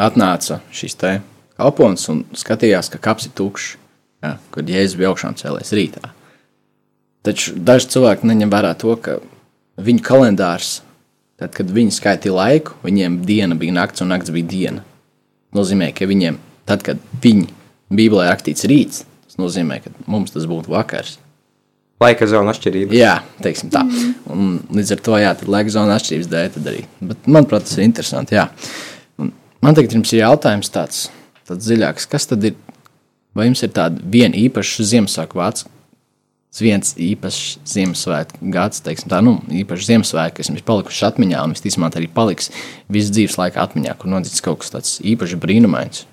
atnāca 0.00 0.60
šis 0.74 0.96
te 0.98 1.12
kalpons 1.60 2.08
un 2.12 2.24
skatījās, 2.36 2.90
ka 2.92 3.00
kaps 3.02 3.28
ir 3.28 3.36
tukšs, 3.36 3.74
ja, 4.24 4.36
kad 4.54 4.70
jēzus 4.70 4.96
bija 4.98 5.12
augšām 5.12 5.36
cēlēs 5.38 5.74
rītā. 5.76 6.12
Taču 7.26 7.52
daži 7.56 7.90
cilvēki 7.92 8.28
neņem 8.30 8.52
vērā 8.52 8.72
to, 8.80 8.94
ka 8.96 9.18
viņu 9.80 10.04
kalendārs, 10.04 10.78
tad, 11.40 11.52
kad 11.56 11.68
viņi 11.72 11.92
skaitīja 11.92 12.36
laiku, 12.36 12.78
viņiem 12.84 13.20
diena 13.28 13.58
bija 13.60 13.76
nakts 13.76 14.04
un 14.04 14.12
nakts 14.12 14.32
bija 14.32 14.48
diena. 14.48 14.84
Nozīmē, 15.56 15.90
ka 15.96 16.08
viņiem, 16.08 16.38
tad, 16.68 16.84
kad 16.86 17.00
viņi 17.20 17.48
Bībelē 17.92 18.28
rakstīts 18.30 18.68
rīts, 18.70 19.04
nozīmē, 19.40 19.80
ka 19.84 19.92
mums 20.10 20.34
tas 20.34 20.46
būtu 20.50 20.72
vakars. 20.72 21.18
Laika 22.00 22.24
zona 22.30 22.54
atšķirība. 22.54 22.96
Jā, 22.96 23.18
teiksim 23.44 23.68
tā. 23.72 23.82
Un 24.32 24.54
līdz 24.72 24.94
ar 24.94 25.02
to, 25.04 25.16
jā, 25.20 25.32
tad 25.36 25.50
laika 25.52 25.72
zona 25.74 25.98
atšķirības 26.00 26.30
dēļ 26.32 26.70
arī. 26.70 26.84
Bet, 27.10 27.26
manuprāt, 27.28 27.66
tas 27.68 27.76
ir 27.76 27.84
interesanti. 27.84 28.38
Jā. 28.38 28.46
Un 29.20 29.34
man 29.60 29.76
tagad 29.76 29.98
jums 29.98 30.14
ir 30.14 30.22
jautājums 30.22 30.72
tāds, 30.72 31.02
tāds 31.44 31.66
dziļāks. 31.66 32.08
Kas 32.08 32.30
tad 32.30 32.46
ir? 32.48 32.56
Vai 33.36 33.50
jums 33.50 33.60
ir 33.62 33.74
tāda 33.76 34.00
viena 34.10 34.34
īpaša 34.40 34.86
Ziemassvētku 34.90 35.38
vārds, 35.38 35.68
viens 36.58 36.96
īpašs 36.98 37.60
Ziemassvētku 37.68 38.48
gads, 38.50 38.80
teiksim 38.82 39.12
tā, 39.12 39.20
nu, 39.22 39.36
īpašs 39.60 39.86
Ziemassvētku, 39.92 40.40
kas 40.40 40.50
jums 40.50 40.64
palikuši 40.66 41.04
atmiņā, 41.06 41.44
un 41.44 41.54
visticamāk 41.54 42.00
arī 42.00 42.08
paliks 42.10 42.50
visu 42.90 43.14
dzīves 43.14 43.38
laikā 43.38 43.62
atmiņā, 43.62 43.94
kur 44.00 44.10
noticis 44.10 44.42
kaut 44.42 44.64
kas 44.64 44.74
tāds 44.74 44.96
īpaši 45.06 45.38
brīnumains? 45.40 46.08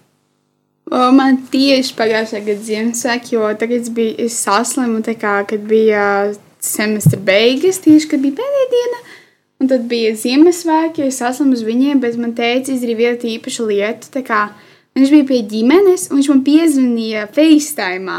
O, 0.87 1.09
Man 1.11 1.41
tieši 1.51 1.95
pagājušā 1.97 2.43
gada 2.45 2.63
Ziemassvētku, 2.63 3.33
jo 3.35 3.47
tagad 3.59 3.83
es 3.83 3.91
biju 3.91 4.29
saslimu, 4.31 5.01
kā, 5.19 5.41
kad 5.49 5.65
bija 5.67 6.03
semestra 6.63 7.19
beigas, 7.19 7.81
tieši 7.83 8.07
kad 8.13 8.23
bija 8.23 8.37
pēdējā 8.39 8.69
diena. 8.71 9.01
Un 9.59 9.71
tad 9.71 9.87
bija 9.89 10.13
Ziemassvētki, 10.15 11.09
es 11.09 11.19
saslimu 11.19 11.57
uz 11.57 11.65
viņiem, 11.65 11.99
bet 11.99 12.15
man 12.21 12.35
teica, 12.37 12.71
izdarīja 12.71 13.01
vienu 13.03 13.35
īpašu 13.35 13.67
lietu. 13.67 14.23
kā 14.23 14.47
Viņš 14.97 15.11
bija 15.13 15.25
pie 15.29 15.43
ģimenes, 15.45 16.07
un 16.09 16.17
viņš 16.17 16.27
man 16.31 16.39
piezvanīja 16.45 17.27
FaceTime. 17.29 18.15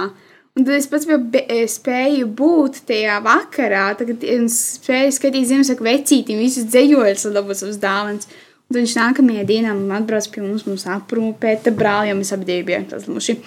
Un 0.59 0.67
tad 0.67 0.75
es 0.77 0.87
pats 0.91 1.07
be- 1.07 1.47
spēju 1.71 2.27
būt 2.39 2.83
tajā 2.87 3.17
vakarā, 3.23 3.97
es 3.99 4.59
spēju 4.79 5.15
skatīt 5.17 5.49
Ziemassvētku 5.51 5.87
vecītīm, 5.87 6.39
visus 6.39 6.69
dzējoļus, 6.71 7.27
un 7.27 7.35
dabūt 7.35 7.61
savus 7.63 7.81
dāvanas. 7.83 8.29
Tad 8.69 8.83
viņš 8.83 8.95
nākamajā 8.99 9.43
dienā 9.49 9.73
atbrauc 9.97 10.27
pie 10.29 10.43
mums, 10.45 10.67
mums 10.69 10.83
aprūpēt, 10.93 11.63
tad 11.65 11.77
brāli, 11.79 12.11
jo 12.11 12.19
mēs 12.19 12.35
abi 12.37 12.61
bijām 12.69 12.85
tas 12.91 13.07
muši. 13.09 13.39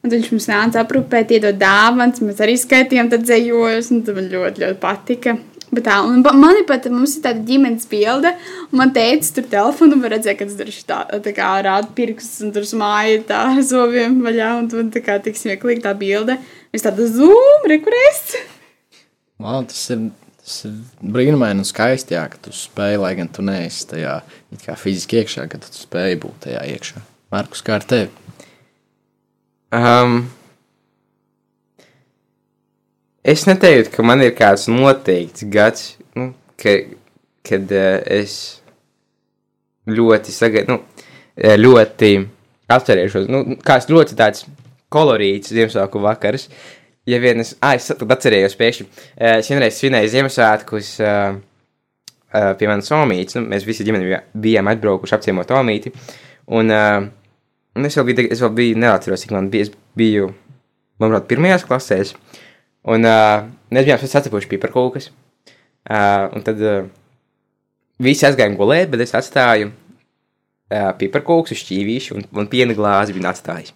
Un 0.00 0.08
tad 0.08 0.14
viņš 0.16 0.30
mums 0.32 0.46
nāca 0.48 0.80
aprūpēt, 0.80 1.34
iedod 1.36 1.58
dāvanas, 1.60 2.22
mēs 2.24 2.40
arī 2.40 2.54
skaitījām 2.56 3.10
tad 3.12 3.26
dzējoļus, 3.26 3.90
un 3.92 4.00
tad 4.06 4.16
man 4.16 4.30
ļoti, 4.32 4.62
ļoti 4.64 4.78
patika. 4.80 5.34
Bet 5.72 5.86
tā, 5.86 5.98
un 6.04 6.24
man 6.24 6.56
ir 6.56 6.64
pat, 6.68 6.88
mums 6.92 7.14
ir 7.16 7.22
tāda 7.24 7.44
ģimenes 7.48 7.84
bilde, 7.88 8.32
un 8.70 8.80
man 8.80 8.90
teica, 8.96 9.28
tur 9.36 9.46
telefonu 9.52 9.96
var 10.02 10.12
redzēt, 10.16 10.36
ka 10.40 10.48
tas 10.48 10.56
tur 10.58 10.72
tā, 10.88 10.98
tā 11.28 11.32
kā 11.36 11.52
rāda 11.64 11.92
pirkstus, 11.96 12.42
un 12.44 12.56
tur 12.56 12.64
smāja 12.68 13.22
tā 13.28 13.44
zobiem 13.70 14.18
vaļā, 14.24 14.50
un 14.62 14.72
tur 14.72 14.88
tā 14.92 15.04
kā 15.04 15.20
tik 15.24 15.36
smieklīgi 15.40 15.84
tā 15.84 15.92
bilde. 16.00 16.36
Es 16.72 16.84
tāda 16.84 17.06
zoom, 17.12 17.68
rekurēst. 17.72 18.38
Wow, 19.40 19.64
tas 19.68 19.84
ir, 19.92 20.08
tas 20.42 20.58
ir 20.66 20.74
brīnumaini 21.14 21.62
un 21.62 21.68
skaisti, 21.68 22.16
jā, 22.16 22.26
ka 22.30 22.40
tu 22.42 22.52
spēj, 22.56 22.98
lai 23.02 23.14
gan 23.18 23.30
tu 23.30 23.44
neesi 23.46 23.86
tajā 23.92 24.18
fiziski 24.80 25.20
iekšā, 25.22 25.46
ka 25.50 25.60
tu 25.62 25.70
spēj 25.74 26.18
būt 26.24 26.46
tajā 26.48 26.64
iekšā. 26.74 27.02
Markus, 27.32 27.62
kā 27.64 27.78
ar 27.78 27.86
tevi? 27.88 28.10
Um, 29.72 30.26
es 33.24 33.46
neteiktu, 33.48 33.94
ka 33.94 34.04
man 34.04 34.24
ir 34.24 34.34
kāds 34.36 34.66
noteikts 34.68 35.46
gads, 35.52 35.86
nu, 36.18 36.32
ka, 36.60 36.74
kad 37.46 37.72
uh, 37.72 38.02
es 38.04 38.34
ļoti 39.88 40.34
sagaidu, 40.34 40.74
nu, 40.74 41.06
eh, 41.38 41.56
ļoti 41.56 42.12
atcerēšos, 42.72 43.30
nu, 43.32 43.44
kāds 43.64 43.88
ļoti 43.90 44.18
tāds 44.18 44.44
kolorīts 44.92 45.52
Ziemassvētku 45.54 46.02
vakars. 46.02 46.48
Ja 47.06 47.18
vien 47.18 47.42
es, 47.42 47.56
ah, 47.58 47.74
es 47.74 47.88
tad 47.90 48.12
atcerējos 48.14 48.54
pēkšņi, 48.58 48.84
es 49.26 49.48
vienreiz 49.50 49.78
svinēju 49.80 50.10
Ziemassvētkus 50.12 50.90
uh, 51.02 51.32
uh, 52.30 52.52
pie 52.58 52.68
manas 52.70 52.90
omītes, 52.94 53.34
nu, 53.38 53.48
mēs 53.50 53.66
visi 53.66 53.86
ģimeni 53.86 54.20
bijām 54.44 54.70
atbraukuši 54.70 55.16
apciemot 55.16 55.50
omīti, 55.58 55.90
un, 56.54 56.70
uh, 56.70 57.00
un 57.74 57.88
es 57.88 57.98
vēl 57.98 58.06
biju, 58.06 58.28
es 58.36 58.44
vēl 58.44 58.54
biju, 58.60 58.78
neatceros, 58.84 59.24
cik 59.24 59.34
man 59.34 59.50
bija, 59.50 59.66
es 59.66 59.72
biju, 59.98 60.30
manuprāt, 61.02 61.26
pirmajās 61.32 61.66
klasēs, 61.66 62.14
un 62.94 63.08
uh, 63.08 63.42
mēs 63.74 63.88
bijām 63.88 64.06
sacepuši 64.06 64.52
piparkūkas, 64.54 65.10
uh, 65.10 66.30
un 66.30 66.46
tad 66.46 66.62
uh, 66.62 66.86
visi 68.02 68.28
aizgājām 68.30 68.54
gulēt, 68.60 68.94
bet 68.94 69.02
es 69.08 69.16
atstāju 69.18 69.72
uh, 69.72 70.94
piparkūkus, 71.02 71.58
šķīvīšu 71.66 72.18
un, 72.18 72.30
un 72.38 72.50
piena 72.52 72.78
glāzi 72.78 73.18
biju 73.18 73.30
atstājis. 73.34 73.74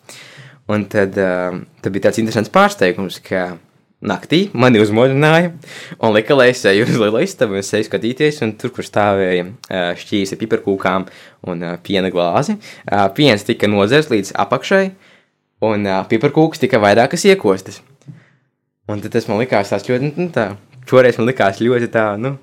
Un 0.73 0.85
tad, 0.91 1.15
uh, 1.21 1.61
tad 1.83 1.95
bija 1.95 2.09
tāds 2.09 2.19
interesants 2.19 2.51
pārsteigums, 2.51 3.21
ka 3.23 3.55
naktī 4.07 4.47
mani 4.53 4.81
uzmodināja 4.83 5.53
un 6.03 6.15
lika, 6.15 6.35
lai 6.37 6.51
es 6.53 6.65
eju 6.69 6.85
uz 6.85 6.97
lielu 7.01 7.23
istabu, 7.25 7.55
un 7.55 7.63
es 7.63 7.71
eju 7.75 7.87
skatīties, 7.87 8.43
un 8.45 8.55
tur, 8.59 8.73
kur 8.75 8.87
stāvēja 8.87 9.47
uh, 9.47 9.93
šķīs 9.99 10.35
ar 10.35 10.41
piparkūkām 10.43 11.07
un 11.51 11.63
uh, 11.65 11.77
piena 11.87 12.11
glāzi, 12.13 12.59
piens 13.17 13.47
tika 13.47 13.71
nodzers 13.71 14.11
līdz 14.11 14.35
apakšai, 14.43 14.85
un 15.67 15.87
piparkūks 16.11 16.61
tika 16.63 16.83
vairākas 16.83 17.25
iekostas. 17.31 17.81
Un 18.91 19.01
tad 19.03 19.15
tas 19.15 19.27
man 19.31 19.41
likās 19.41 19.73
tāds 19.73 19.89
ļoti, 19.89 20.13
nu, 20.19 20.29
tā, 20.35 20.51
šoreiz 20.87 21.17
man 21.19 21.31
likās 21.31 21.63
ļoti 21.63 21.89
tā, 21.95 22.09
nu, 22.23 22.37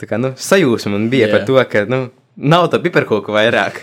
tā 0.00 0.08
kā, 0.10 0.18
nu, 0.18 0.32
sajūsma 0.34 0.94
man 0.96 1.10
bija 1.12 1.28
yeah. 1.28 1.36
par 1.36 1.44
to, 1.46 1.58
ka, 1.70 1.84
nu, 1.90 2.00
nav 2.36 2.66
to 2.72 2.80
piparkūku 2.82 3.34
vairāk, 3.34 3.82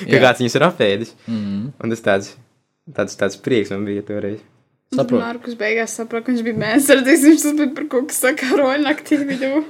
ka 0.00 0.10
Jā. 0.10 0.22
kāds 0.24 0.42
viņus 0.42 0.58
ir 0.58 0.66
apēdis. 0.66 1.14
Mm. 1.28 1.68
Un 1.78 1.94
tas 1.94 2.02
tāds, 2.04 2.32
tāds, 2.92 3.16
tāds 3.20 3.38
prieks 3.40 3.72
man 3.74 3.86
bija 3.88 4.04
toreiz. 4.06 4.42
Saprotu. 4.94 5.22
Markus 5.22 5.56
beigās 5.58 5.94
saprot, 5.96 6.26
ka 6.26 6.32
viņš 6.32 6.44
bija 6.46 6.60
mēsardzīgs, 6.60 7.24
viņš 7.28 7.46
tas 7.46 7.56
bija 7.58 7.72
par 7.76 7.88
kaut 7.90 8.10
kas 8.10 8.20
sakāroja 8.22 8.82
naktī 8.82 9.18
vidū. 9.24 9.64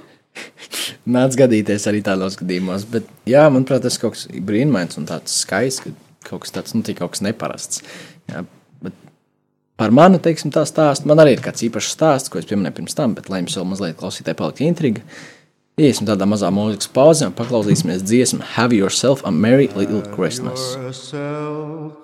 Mēdz 1.14 1.38
gadīties 1.38 1.86
arī 1.90 2.00
tādos 2.04 2.36
gadījumos, 2.40 2.86
bet, 2.90 3.06
jā, 3.28 3.44
manuprāt, 3.52 3.84
tas 3.86 4.00
kaut 4.02 4.16
kas 4.16 4.26
brīnumains 4.26 4.98
un 4.98 5.06
tāds 5.08 5.36
skaists, 5.44 5.84
ka 5.84 5.94
kaut 6.28 6.44
kas 6.44 6.54
tāds, 6.56 6.74
nu, 6.74 6.82
tik 6.86 6.98
kaut 7.00 7.14
kas 7.14 7.22
neparasts. 7.24 7.84
Jā, 8.32 8.42
bet 8.82 8.98
par 9.80 9.94
manu, 9.94 10.18
teiksim, 10.22 10.52
tā 10.54 10.66
stāstu, 10.68 11.08
man 11.10 11.22
arī 11.22 11.36
ir 11.36 11.44
kāds 11.44 11.64
īpašs 11.68 11.94
stāsts, 11.94 12.32
ko 12.32 12.42
es 12.42 12.50
pieminēju 12.50 12.80
pirms 12.80 12.98
tam, 12.98 13.14
bet, 13.16 13.30
lai 13.30 13.44
jums 13.44 13.56
vēl 13.60 13.70
mazliet 13.70 13.98
klausītāji 14.00 14.40
palikt 14.42 14.64
intriga, 14.66 15.04
iesim 15.80 16.10
tādā 16.10 16.26
mazā 16.28 16.50
mūzikas 16.54 16.90
pauzē 16.94 17.30
un 17.30 17.36
paklausīsimies 17.38 18.02
dziesmu 18.02 18.54
Have 18.56 18.76
Yourself 18.76 19.22
a 19.24 19.30
Merry 19.30 19.70
Little 19.76 20.02
Christmas. 20.16 20.74
yourself 20.74 22.03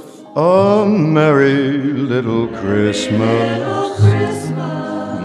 a 0.35 0.85
merry 0.87 1.77
little 1.77 2.47
Christmas. 2.47 3.59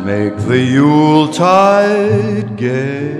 make 0.05 0.37
the 0.47 0.59
Yuletide 0.59 2.57
gay. 2.57 3.15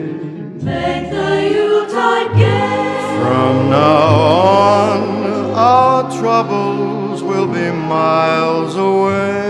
Make 0.63 1.11
the 1.11 1.51
Yuletide 1.55 2.37
gay. 2.37 3.19
From 3.21 3.71
now 3.71 4.15
on, 4.15 5.55
our 5.55 6.11
troubles 6.19 7.23
will 7.23 7.47
be 7.47 7.71
miles 7.71 8.75
away. 8.77 9.46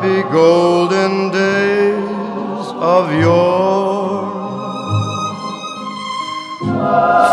Happy 0.00 0.22
golden 0.32 1.30
days 1.30 2.66
of 2.76 3.12
yore. 3.12 4.30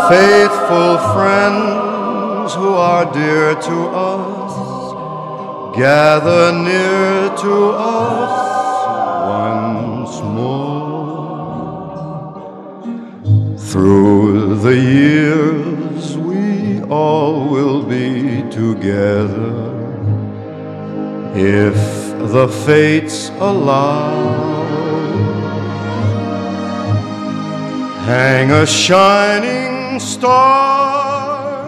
Faithful 0.09 0.97
friends 1.13 2.53
who 2.55 2.73
are 2.73 3.05
dear 3.13 3.55
to 3.55 3.87
us, 3.87 4.53
gather 5.77 6.51
near 6.51 7.29
to 7.37 7.71
us 7.71 8.33
once 9.39 10.21
more. 10.21 11.07
Through 13.57 14.55
the 14.59 14.75
years, 14.75 16.17
we 16.17 16.81
all 16.83 17.47
will 17.49 17.83
be 17.83 18.43
together 18.49 19.67
if 21.33 21.96
the 22.31 22.47
fates 22.47 23.29
allow. 23.39 24.11
Hang 28.05 28.51
a 28.51 28.65
shining 28.65 29.99
star 29.99 31.67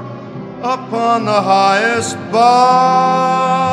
upon 0.62 1.26
the 1.26 1.42
highest 1.42 2.16
bough 2.32 3.70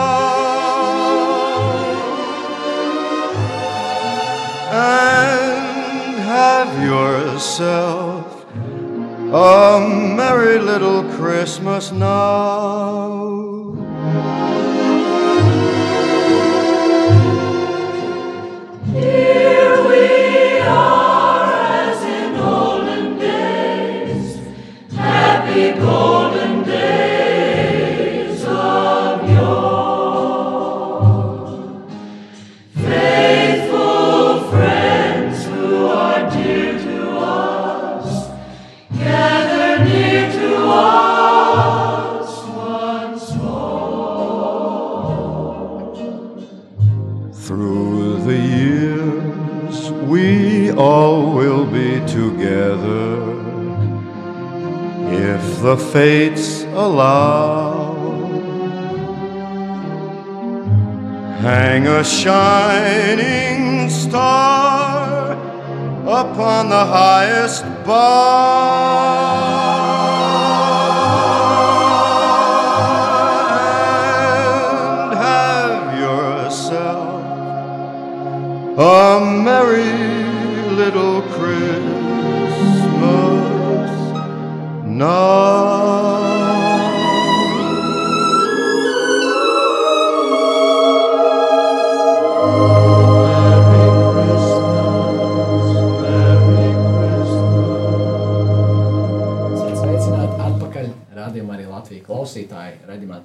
and 4.72 6.18
have 6.20 6.82
yourself 6.82 8.46
a 9.32 9.80
merry 10.16 10.58
little 10.60 11.02
Christmas 11.14 11.90
now. 11.90 13.26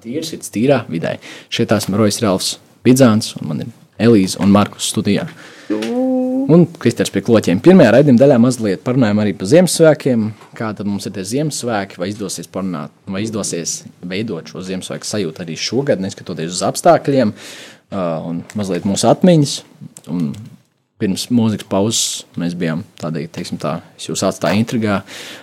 Tīrs, 0.02 0.34
ir 0.34 0.42
tīrā 0.42 0.82
vidē. 0.90 1.16
Šeit 1.52 1.72
esmu 1.74 2.00
Rojas 2.00 2.20
Ralfs 2.24 2.56
Bidzāns, 2.86 3.34
un 3.38 3.50
man 3.50 3.64
ir 3.64 3.72
Elīze 4.02 4.40
un 4.42 4.52
Markus 4.52 4.88
studijā. 4.90 5.28
Un 6.52 6.64
Kristers 6.82 7.12
pie 7.12 7.22
kloķiem. 7.24 7.60
Pirmajā 7.62 7.92
raidījuma 7.94 8.20
daļā 8.20 8.38
mazliet 8.42 8.82
parunājām 8.84 9.20
arī 9.22 9.34
par 9.38 9.48
Ziemassvētkiem. 9.48 10.24
Kā 10.58 10.72
tad 10.76 10.88
mums 10.90 11.06
ir 11.06 11.14
tie 11.14 11.24
Ziemassvētki, 11.28 12.00
vai 12.02 12.10
izdosies 12.10 12.50
parunāt, 12.50 12.92
vai 13.06 13.22
izdosies 13.24 13.82
veidot 14.10 14.50
šo 14.50 14.64
Ziemassvētku 14.66 15.08
sajūtu 15.08 15.44
arī 15.44 15.56
šogad, 15.60 16.02
neskatoties 16.02 16.56
uz 16.56 16.64
apstākļiem, 16.66 17.32
uh, 17.32 18.26
un 18.28 18.42
mazliet 18.58 18.88
mūsu 18.88 19.08
atmiņas. 19.12 19.54
Un 20.12 20.32
pirms 21.02 21.26
mūzikas 21.34 21.68
pauzes 21.70 22.02
mēs 22.38 22.54
bijām 22.58 22.84
tādā, 23.00 23.24
teiksim, 23.34 23.58
tā, 23.62 23.80
es 23.98 24.08
jūs 24.08 24.22
atstāju 24.26 24.62
intrigā, 24.62 25.00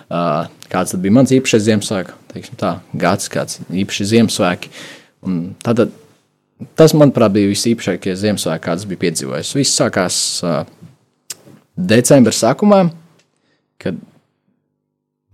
uh, 0.08 0.48
kāds 0.72 0.94
tad 0.94 1.02
bija 1.04 1.16
mans 1.18 1.32
īpašais 1.36 1.66
Ziemassvētku, 1.68 2.16
teiksim 2.32 2.60
tā, 2.60 2.74
gads, 2.96 3.30
kāds 3.32 3.60
īpašs 3.68 4.12
Ziemassvētki. 4.14 4.72
Un 5.28 5.40
tad, 5.64 5.90
tas, 6.78 6.94
manuprāt, 6.96 7.34
bija 7.36 7.50
visīpašākie 7.52 8.16
Ziemassvētki, 8.18 8.66
kādas 8.68 8.86
bija 8.88 9.04
piedzīvojis. 9.04 9.52
Viss 9.58 9.80
sākās 9.80 10.20
uh, 10.46 10.62
decembra 11.76 12.32
sākumā, 12.36 12.86
kad 13.80 14.00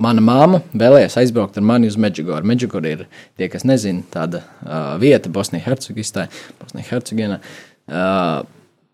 mana 0.03 0.25
māma 0.25 0.61
vēlējās 0.77 1.17
aizbraukt 1.23 1.57
ar 1.57 1.65
mani 1.65 1.89
uz 1.91 1.97
Meģigoru. 2.01 2.47
Meģigora 2.47 2.93
ir 2.93 3.07
tie, 3.39 3.49
kas 3.53 3.65
nezina, 3.69 4.05
tāda 4.13 4.43
uh, 4.43 4.93
vieta 5.03 5.33
Bosnijā-Hercegovistā, 5.33 6.29
Bosnijā-Hercegovina. 6.61 7.41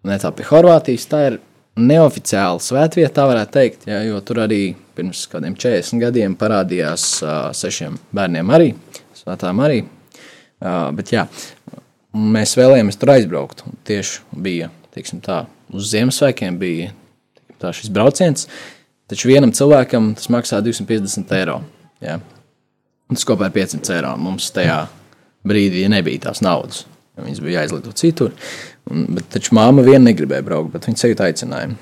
Uh, 0.03 0.11
Netālu 0.11 0.35
pie 0.41 0.47
Horvātijas. 0.49 1.07
Tā 1.11 1.23
ir 1.29 1.39
neoficiāla 1.79 2.61
svētvieta, 2.63 3.15
tā 3.21 3.27
varētu 3.31 3.55
teikt, 3.55 3.87
jā, 3.89 4.03
jo 4.09 4.19
tur 4.27 4.43
arī 4.45 4.75
pirms 4.97 5.25
kādiem 5.31 5.55
40 5.57 6.03
gadiem 6.03 6.35
parādījās 6.39 7.07
uh, 7.25 7.37
sešiem 7.57 7.97
bērniem 8.13 8.51
arī, 8.53 8.73
svētām 9.17 9.63
arī. 9.65 9.85
Uh, 10.63 10.91
bet 10.99 11.15
jā, 11.15 11.25
mēs 12.13 12.57
vēlējāmies 12.59 13.01
tur 13.01 13.15
aizbraukt. 13.15 13.65
Tieši 13.89 14.43
bija 14.45 14.69
teiksim, 14.93 15.23
tā, 15.25 15.45
uz 15.73 15.89
Ziemassvētkiem 15.95 16.59
bija 16.61 16.93
tā, 17.63 17.73
šis 17.73 17.89
brauciens, 17.95 18.49
taču 19.09 19.31
vienam 19.31 19.55
cilvēkam 19.55 20.13
tas 20.19 20.29
maksā 20.35 20.61
250 20.67 21.37
eiro. 21.39 21.61
Jā. 22.05 22.19
Tas 23.13 23.29
kopā 23.29 23.49
ir 23.49 23.55
500 23.55 23.97
eiro. 23.97 24.17
Mums 24.21 24.51
tajā 24.53 24.83
brīdī 25.47 25.87
nebija 25.93 26.29
tās 26.29 26.43
naudas. 26.45 26.85
Viņas 27.21 27.43
bija 27.45 27.61
jāizlieto 27.61 27.93
citur. 27.99 28.33
Un, 28.89 29.05
bet 29.19 29.29
taču 29.35 29.55
māma 29.57 29.85
viena 29.85 30.07
negribēja 30.09 30.45
braukt, 30.47 30.73
bet 30.73 30.89
viņa 30.89 31.13
aicinājumu. 31.27 31.77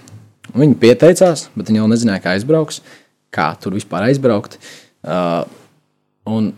Un 0.50 0.64
Viņa 0.64 0.78
pieteicās, 0.82 1.48
bet 1.54 1.70
viņa 1.70 1.84
vēl 1.84 1.92
nezināja, 1.92 2.22
kā 2.24 2.34
aizbrauks, 2.34 2.80
kā 3.34 3.52
tur 3.62 3.76
vispār 3.76 4.08
aizbraukt. 4.08 4.58
Uh, 5.06 5.44
un 6.26 6.50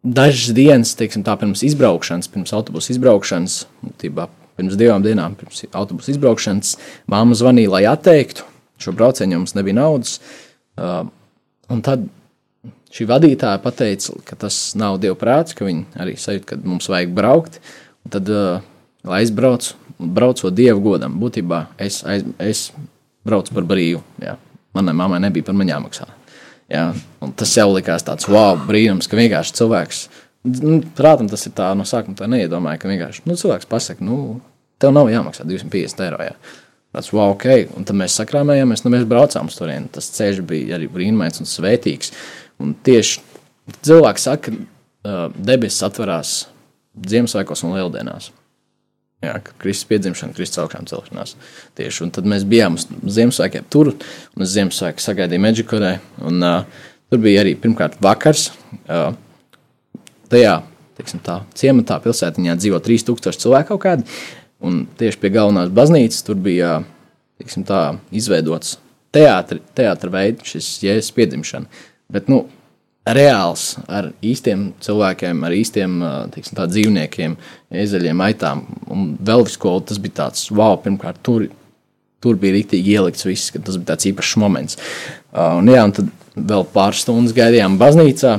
dažas 0.00 0.54
dienas, 0.56 0.94
teiksim, 0.96 1.24
tā 1.26 1.36
pirms 1.38 1.62
izbraukšanas, 1.68 2.30
pirms 2.32 2.54
autobusa 2.56 2.94
izbraukšanas, 2.94 3.60
būtībā 3.84 4.28
pirms 4.58 4.78
divām 4.80 5.04
dienām, 5.04 5.36
pirms 5.38 5.66
autobusa 5.68 6.14
izbraukšanas, 6.14 6.76
māma 7.10 7.36
zvanīja, 7.38 7.74
lai 7.76 7.84
atteiktu 7.90 8.46
šo 8.80 8.94
braucienu, 8.96 9.34
jo 9.34 9.42
mums 9.42 9.56
nebija 9.58 9.76
naudas. 9.76 10.18
Uh, 10.78 11.02
un 11.68 11.82
tad 11.84 12.06
šī 12.94 13.04
vadītāja 13.10 13.60
pateica, 13.62 14.16
ka 14.24 14.38
tas 14.46 14.72
nav 14.78 15.00
dievprāts, 15.02 15.56
ka 15.58 15.66
viņi 15.68 16.00
arī 16.00 16.16
sajūt, 16.18 16.46
ka 16.48 16.58
mums 16.62 16.88
vajag 16.90 17.12
braukt. 17.16 17.58
Un 17.58 17.87
tad, 18.12 18.28
uh, 18.32 18.60
lai 19.08 19.22
es 19.24 19.32
braucu, 19.34 19.74
braucot 19.98 20.54
dievu 20.54 20.82
godam, 20.84 21.16
būtībā 21.20 21.64
es, 21.82 22.02
aiz, 22.06 22.24
es 22.42 22.68
braucu 23.26 23.54
par 23.56 23.66
brīvu. 23.68 24.02
Jā. 24.22 24.36
Manai 24.76 24.94
mammai 24.96 25.20
nebija 25.24 25.48
par 25.48 25.56
mani 25.58 25.72
jāmaksā. 25.72 26.06
Jā. 26.68 26.84
Un 27.24 27.32
tas 27.36 27.54
jau 27.56 27.70
likās 27.72 28.04
tāds 28.06 28.28
wow, 28.28 28.58
brīnums, 28.68 29.08
ka 29.08 29.18
vienkārši 29.18 29.56
cilvēks. 29.58 30.02
Nu, 30.48 30.78
prātam, 30.96 31.28
tas 31.30 31.44
ir 31.48 31.54
tā 31.56 31.70
no 31.76 31.86
sākuma. 31.88 32.16
Tā 32.18 32.28
neiedomāja, 32.30 32.80
ka 32.82 32.90
vienkārši 32.90 33.24
nu, 33.26 33.36
cilvēks 33.40 33.68
pasakā, 33.68 34.04
nu, 34.04 34.38
tev 34.80 34.92
nav 34.94 35.10
jāmaksā 35.12 35.46
250 35.48 36.04
eiro. 36.06 36.20
Jā. 36.28 36.36
tāds 36.94 37.10
wow, 37.12 37.32
ok, 37.34 37.46
un 37.76 37.88
tad 37.88 37.98
mēs 37.98 38.16
sakrāmējāmies, 38.20 38.84
un 38.84 38.94
mēs 38.94 39.08
braucām 39.08 39.50
uz 39.50 39.58
turieni. 39.58 39.90
Tas 39.92 40.10
ceļš 40.14 40.44
bija 40.48 40.76
arī 40.78 40.88
brīnumains 40.92 41.42
un 41.42 41.48
svētīgs. 41.48 42.14
Un 42.62 42.76
tieši 42.86 43.24
cilvēki 43.88 44.24
saka, 44.24 44.52
ka 44.52 44.56
uh, 44.58 45.34
debesis 45.34 45.84
atverās 45.86 46.36
Ziemassvētkos 47.08 47.64
un 47.66 47.76
Lieldienās. 47.76 48.30
Jā, 49.24 49.34
Kristus 49.58 49.88
piedzimšana, 49.90 50.34
Kristus 50.36 50.60
augšām 50.62 50.86
celšanās. 50.86 51.34
Tieši 51.78 52.04
un 52.04 52.12
tad 52.14 52.28
mēs 52.30 52.44
bijām 52.46 52.76
uz 52.78 52.86
Ziemassvētkiem 53.16 53.66
tur, 53.72 53.90
un 54.36 54.44
es 54.46 54.52
Ziemassvētku 54.54 55.02
sagaidīju 55.02 55.42
Meģikorē. 55.42 55.94
Un, 56.30 56.38
uh, 56.46 56.84
tur 57.10 57.22
bija 57.24 57.42
arī 57.42 57.56
pirmkārt 57.58 57.98
vakars. 58.04 58.52
Uh, 58.86 59.10
tajā 60.30 60.60
tā, 61.24 61.40
ciematā 61.58 61.98
pilsētiņā 62.04 62.54
dzīvo 62.58 62.78
3000 62.84 63.42
cilvēku 63.42 63.74
kaut 63.74 63.84
kādi. 63.84 64.20
Un 64.62 64.84
tieši 64.98 65.20
pie 65.22 65.30
galvenās 65.34 65.70
baznīcas 65.74 66.24
tur 66.26 66.38
bija 66.42 66.80
tā, 67.66 67.82
izveidots 68.10 68.76
teātris, 69.14 69.62
teātris 69.78 70.14
veids, 70.14 70.52
šis 70.52 70.70
jēzus 70.82 71.14
piedzimšana. 71.14 71.66
Bet, 72.12 72.30
nu, 72.30 72.46
reāls 73.16 73.76
ar 73.88 74.10
īstiem 74.24 74.72
cilvēkiem, 74.84 75.40
ar 75.46 75.54
īstiem 75.54 75.96
teiksim, 76.34 76.56
tā, 76.58 76.66
dzīvniekiem, 76.70 77.36
ezeļiem, 77.84 78.22
aitām. 78.28 78.64
Un 78.92 79.12
vēl 79.24 79.44
viskot, 79.46 79.88
tas 79.90 80.00
bija 80.02 80.24
tāds, 80.24 80.48
wow, 80.54 80.76
pirmkārt, 80.82 81.20
tur, 81.24 81.46
tur 82.24 82.38
bija 82.40 82.56
rīktīgi 82.58 82.96
ielikts 82.96 83.26
viss, 83.28 83.52
tas 83.54 83.78
bija 83.78 83.94
tāds 83.94 84.08
īpašs 84.10 84.38
moments. 84.42 84.78
Uh, 85.32 85.58
un, 85.60 85.70
jā, 85.72 85.84
un 85.86 85.94
tad 85.96 86.10
vēl 86.38 86.66
pāris 86.74 87.04
stundas 87.04 87.36
gaidījām 87.36 87.78
baznīcā 87.80 88.38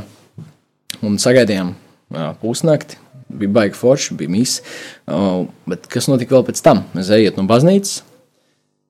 un 1.06 1.20
sagaidījām 1.22 1.74
uh, 1.74 2.34
pusnakti. 2.42 3.00
Bija 3.30 3.54
baigi 3.60 3.78
forši, 3.78 4.16
bija 4.18 4.34
mīsa. 4.34 4.64
Uh, 5.06 5.44
bet 5.70 5.86
kas 5.92 6.10
notika 6.10 6.38
vēl 6.38 6.48
pēc 6.48 6.64
tam? 6.66 6.86
Mēs 6.98 7.12
ejam 7.14 7.38
no 7.38 7.50
baznīcas, 7.50 8.00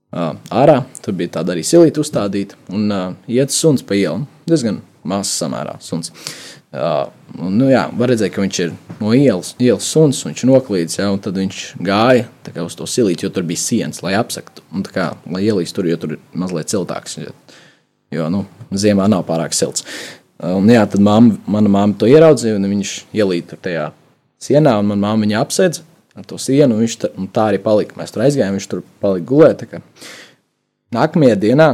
ārā. 0.10 0.80
Tur 1.04 1.18
bija 1.20 1.36
tāda 1.38 1.54
arī 1.54 1.64
silīta 1.68 2.02
uzstādīta 2.02 2.58
un 2.74 2.88
uh, 2.90 3.10
iet 3.30 3.54
suns 3.54 3.84
pa 3.86 3.98
ielu. 4.00 4.24
Diezgan 4.50 4.80
mazs 5.08 5.36
samērā 5.42 5.78
suns. 5.84 6.12
Uh, 6.70 7.08
nu, 7.50 7.70
jā, 7.72 7.88
var 7.98 8.12
redzēt, 8.12 8.34
ka 8.36 8.44
viņš 8.44 8.60
ir 8.62 8.74
no 9.00 9.14
ielas, 9.18 9.56
ielas 9.58 9.88
suns, 9.90 10.22
viņš 10.28 10.44
noklīdis, 10.46 11.00
ja, 11.00 11.08
un 11.10 11.22
tad 11.24 11.40
viņš 11.40 11.64
gāja 11.82 12.28
kā, 12.46 12.62
uz 12.62 12.78
to 12.78 12.86
silīti, 12.90 13.26
jo 13.26 13.34
tur 13.34 13.48
bija 13.50 13.62
sienas, 13.62 14.04
lai 14.06 14.14
apsaktu, 14.20 14.62
un 14.76 14.86
kā, 14.86 15.12
lai 15.34 15.42
ielīst 15.48 15.74
tur, 15.74 15.90
jo 15.90 15.98
tur 15.98 16.14
ir 16.18 16.22
mazliet 16.38 16.70
siltāks, 16.70 17.18
jo, 17.24 17.34
jo 18.14 18.30
nu, 18.30 18.44
ziemā 18.70 19.10
nav 19.10 19.26
pārāk 19.26 19.58
silts. 19.58 19.88
Uh, 20.38 20.60
un, 20.60 20.70
jā, 20.70 20.86
tad 20.86 21.02
mamma, 21.02 21.40
mana 21.50 21.74
mamma 21.74 21.98
to 21.98 22.10
ieraudzīja, 22.10 22.60
un 22.62 22.70
viņš 22.70 22.96
ielīda 23.18 23.56
tur 23.56 23.64
tajā 23.66 23.90
sienā, 24.40 24.78
un 24.80 24.92
manā 24.94 25.08
māmiņa 25.08 25.26
viņu 25.26 25.42
apsēdz 25.42 25.86
ar 26.20 26.28
to 26.28 26.40
sienu, 26.42 26.80
un 26.80 26.88
tā, 27.00 27.10
un 27.18 27.30
tā 27.32 27.50
arī 27.52 27.62
palika. 27.64 27.98
Mēs 28.00 28.14
tur 28.14 28.26
aizgājām, 28.26 28.58
viņš 28.58 28.68
tur 28.72 28.84
palika 29.04 29.28
gulēt. 29.30 29.66
Nākamajā 30.96 31.38
dienā 31.40 31.70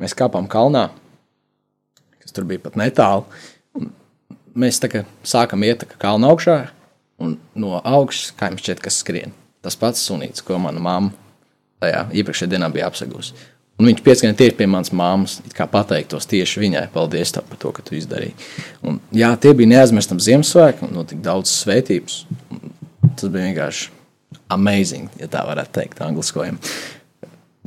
mēs 0.00 0.16
kāpām 0.16 0.48
kalnā, 0.50 0.88
tur 2.40 2.48
bija 2.48 2.64
pat 2.64 2.78
netālu. 2.80 3.28
Un 3.76 3.92
mēs 4.58 4.80
kā 4.80 5.04
sākam 5.26 5.64
iet 5.66 5.84
kā 5.84 6.00
kalna 6.00 6.32
augšā, 6.32 6.58
un 7.20 7.36
no 7.54 7.76
augšas, 7.78 8.32
kā 8.38 8.50
jums 8.50 8.64
šķiet, 8.64 8.82
kas 8.84 9.00
skrien. 9.04 9.36
Tas 9.60 9.76
pats 9.76 10.02
sunīts, 10.08 10.44
ko 10.44 10.56
mana 10.58 10.80
mamma 10.80 11.12
tajā 11.80 12.06
iepriekšējā 12.16 12.54
dienā 12.54 12.70
bija 12.72 12.88
apsegusi. 12.88 13.36
Un 13.80 13.88
viņš 13.88 14.02
pieskrēja 14.04 14.36
tieši 14.36 14.56
pie 14.58 14.66
manas 14.68 14.92
māmas, 14.92 15.38
kā 15.56 15.64
pateiktos 15.68 16.28
tieši 16.28 16.60
viņai, 16.60 16.82
paldies 16.92 17.32
tev 17.32 17.46
par 17.48 17.60
to, 17.62 17.70
ka 17.76 17.84
tu 17.84 17.94
izdarīji. 17.96 18.34
Un, 18.84 18.98
jā, 19.16 19.30
tie 19.40 19.54
bija 19.56 19.70
neaizmirstami 19.70 20.24
Ziemassvētki, 20.26 20.84
un 20.84 20.98
notika 20.98 21.24
daudz 21.30 21.52
svētības. 21.62 22.18
Tas 23.16 23.32
bija 23.32 23.46
vienkārši 23.46 23.88
amazing, 24.52 25.08
ja 25.20 25.30
tā 25.32 25.46
varētu 25.48 25.72
teikt, 25.78 26.02
angliskojam. 26.04 26.60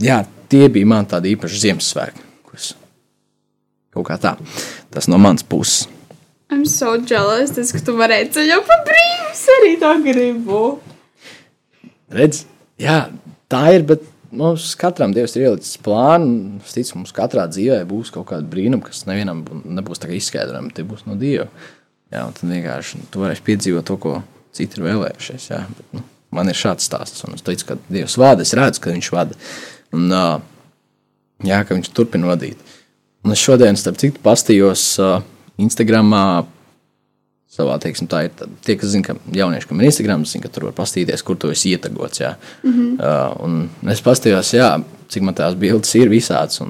Jā, 0.05 0.19
tie 0.53 0.67
bija 0.73 0.91
man 0.93 1.09
tādi 1.09 1.33
īpaši 1.33 1.63
Ziemassvētki. 1.65 2.29
Kaut 3.93 4.07
kā 4.09 4.17
tā. 4.21 4.35
Tas 4.93 5.07
no 5.11 5.19
manas 5.21 5.43
puses. 5.45 5.87
I'm 6.53 6.65
so 6.69 6.95
jealous, 7.01 7.53
tas, 7.55 7.71
ka 7.73 7.79
tu 7.81 7.95
varēji 7.97 8.31
ceļot 8.35 8.65
pa 8.67 8.75
brīvs, 8.85 9.43
arī 9.57 9.71
to 9.81 9.91
gribu. 10.05 10.59
Redz, 12.13 12.43
jā, 12.81 12.97
tā 13.49 13.61
ir, 13.73 13.85
bet 13.89 14.03
mums 14.33 14.71
katram 14.77 15.13
Dievs 15.15 15.33
ir 15.37 15.47
ielicis 15.47 15.79
plānu. 15.81 16.59
Es 16.65 16.75
ticu, 16.75 16.99
mums 16.99 17.13
katrā 17.15 17.47
dzīvē 17.49 17.79
būs 17.89 18.11
kaut 18.13 18.27
kāda 18.29 18.45
brīnuma, 18.49 18.85
kas 18.85 19.05
nevienam 19.09 19.41
bū- 19.47 19.63
nebūs 19.79 20.01
tā 20.03 20.09
kā 20.11 20.17
izskaidrojama, 20.19 20.73
tie 20.77 20.85
būs 20.85 21.05
no 21.09 21.17
Dieva. 21.17 21.47
Jā, 22.13 22.27
un 22.27 22.35
tad 22.37 22.45
vienkārši 22.49 23.01
tu 23.09 23.23
varēsi 23.23 23.45
piedzīvot 23.47 23.87
to, 23.89 23.97
ko 23.97 24.15
citi 24.53 24.77
ir 24.77 24.85
vēlējušies. 24.91 25.49
Jā, 25.49 25.63
bet, 25.73 25.85
nu, 25.97 26.03
man 26.37 26.49
ir 26.53 26.57
šāds 26.59 26.85
stāsts, 26.85 27.23
un 27.25 27.33
es 27.33 27.41
teicu, 27.45 27.71
ka 27.71 27.79
Dievs 27.89 28.17
vada, 28.21 28.45
es 28.45 28.53
redzu, 28.53 28.83
ka 28.83 28.93
viņš 28.93 29.09
vada. 29.15 29.33
Un, 29.93 30.09
jā, 31.49 31.63
ka 31.65 31.73
viņš 31.73 31.89
turpina 31.97 32.29
vadīt. 32.29 32.61
Un 33.23 33.31
es 33.31 33.39
šodien, 33.39 33.77
starp 33.79 33.99
citu, 34.01 34.19
pastījos 34.23 34.83
uh, 34.99 35.21
Instagramā 35.61 36.43
savā, 37.53 37.77
teiksim, 37.81 38.09
tā 38.09 38.25
ir 38.25 38.33
tie, 38.65 38.75
kas 38.79 38.91
zina, 38.95 39.05
ka 39.11 39.35
jaunieši, 39.37 39.69
kam 39.69 39.81
ir 39.81 39.89
Instagram, 39.91 40.25
zina, 40.27 40.43
ka 40.43 40.51
tur 40.53 40.67
var 40.69 40.75
pastīties, 40.77 41.23
kur 41.25 41.37
tu 41.39 41.51
esi 41.53 41.75
ietegots. 41.75 42.23
Mm 42.63 42.73
-hmm. 42.73 42.97
uh, 42.97 43.43
un 43.45 43.91
es 43.93 44.01
pastījos, 44.01 44.53
jā, 44.57 44.71
cik 45.07 45.23
man 45.23 45.37
tās 45.37 45.55
bildes 45.55 45.95
ir 45.95 46.09
visādas, 46.09 46.61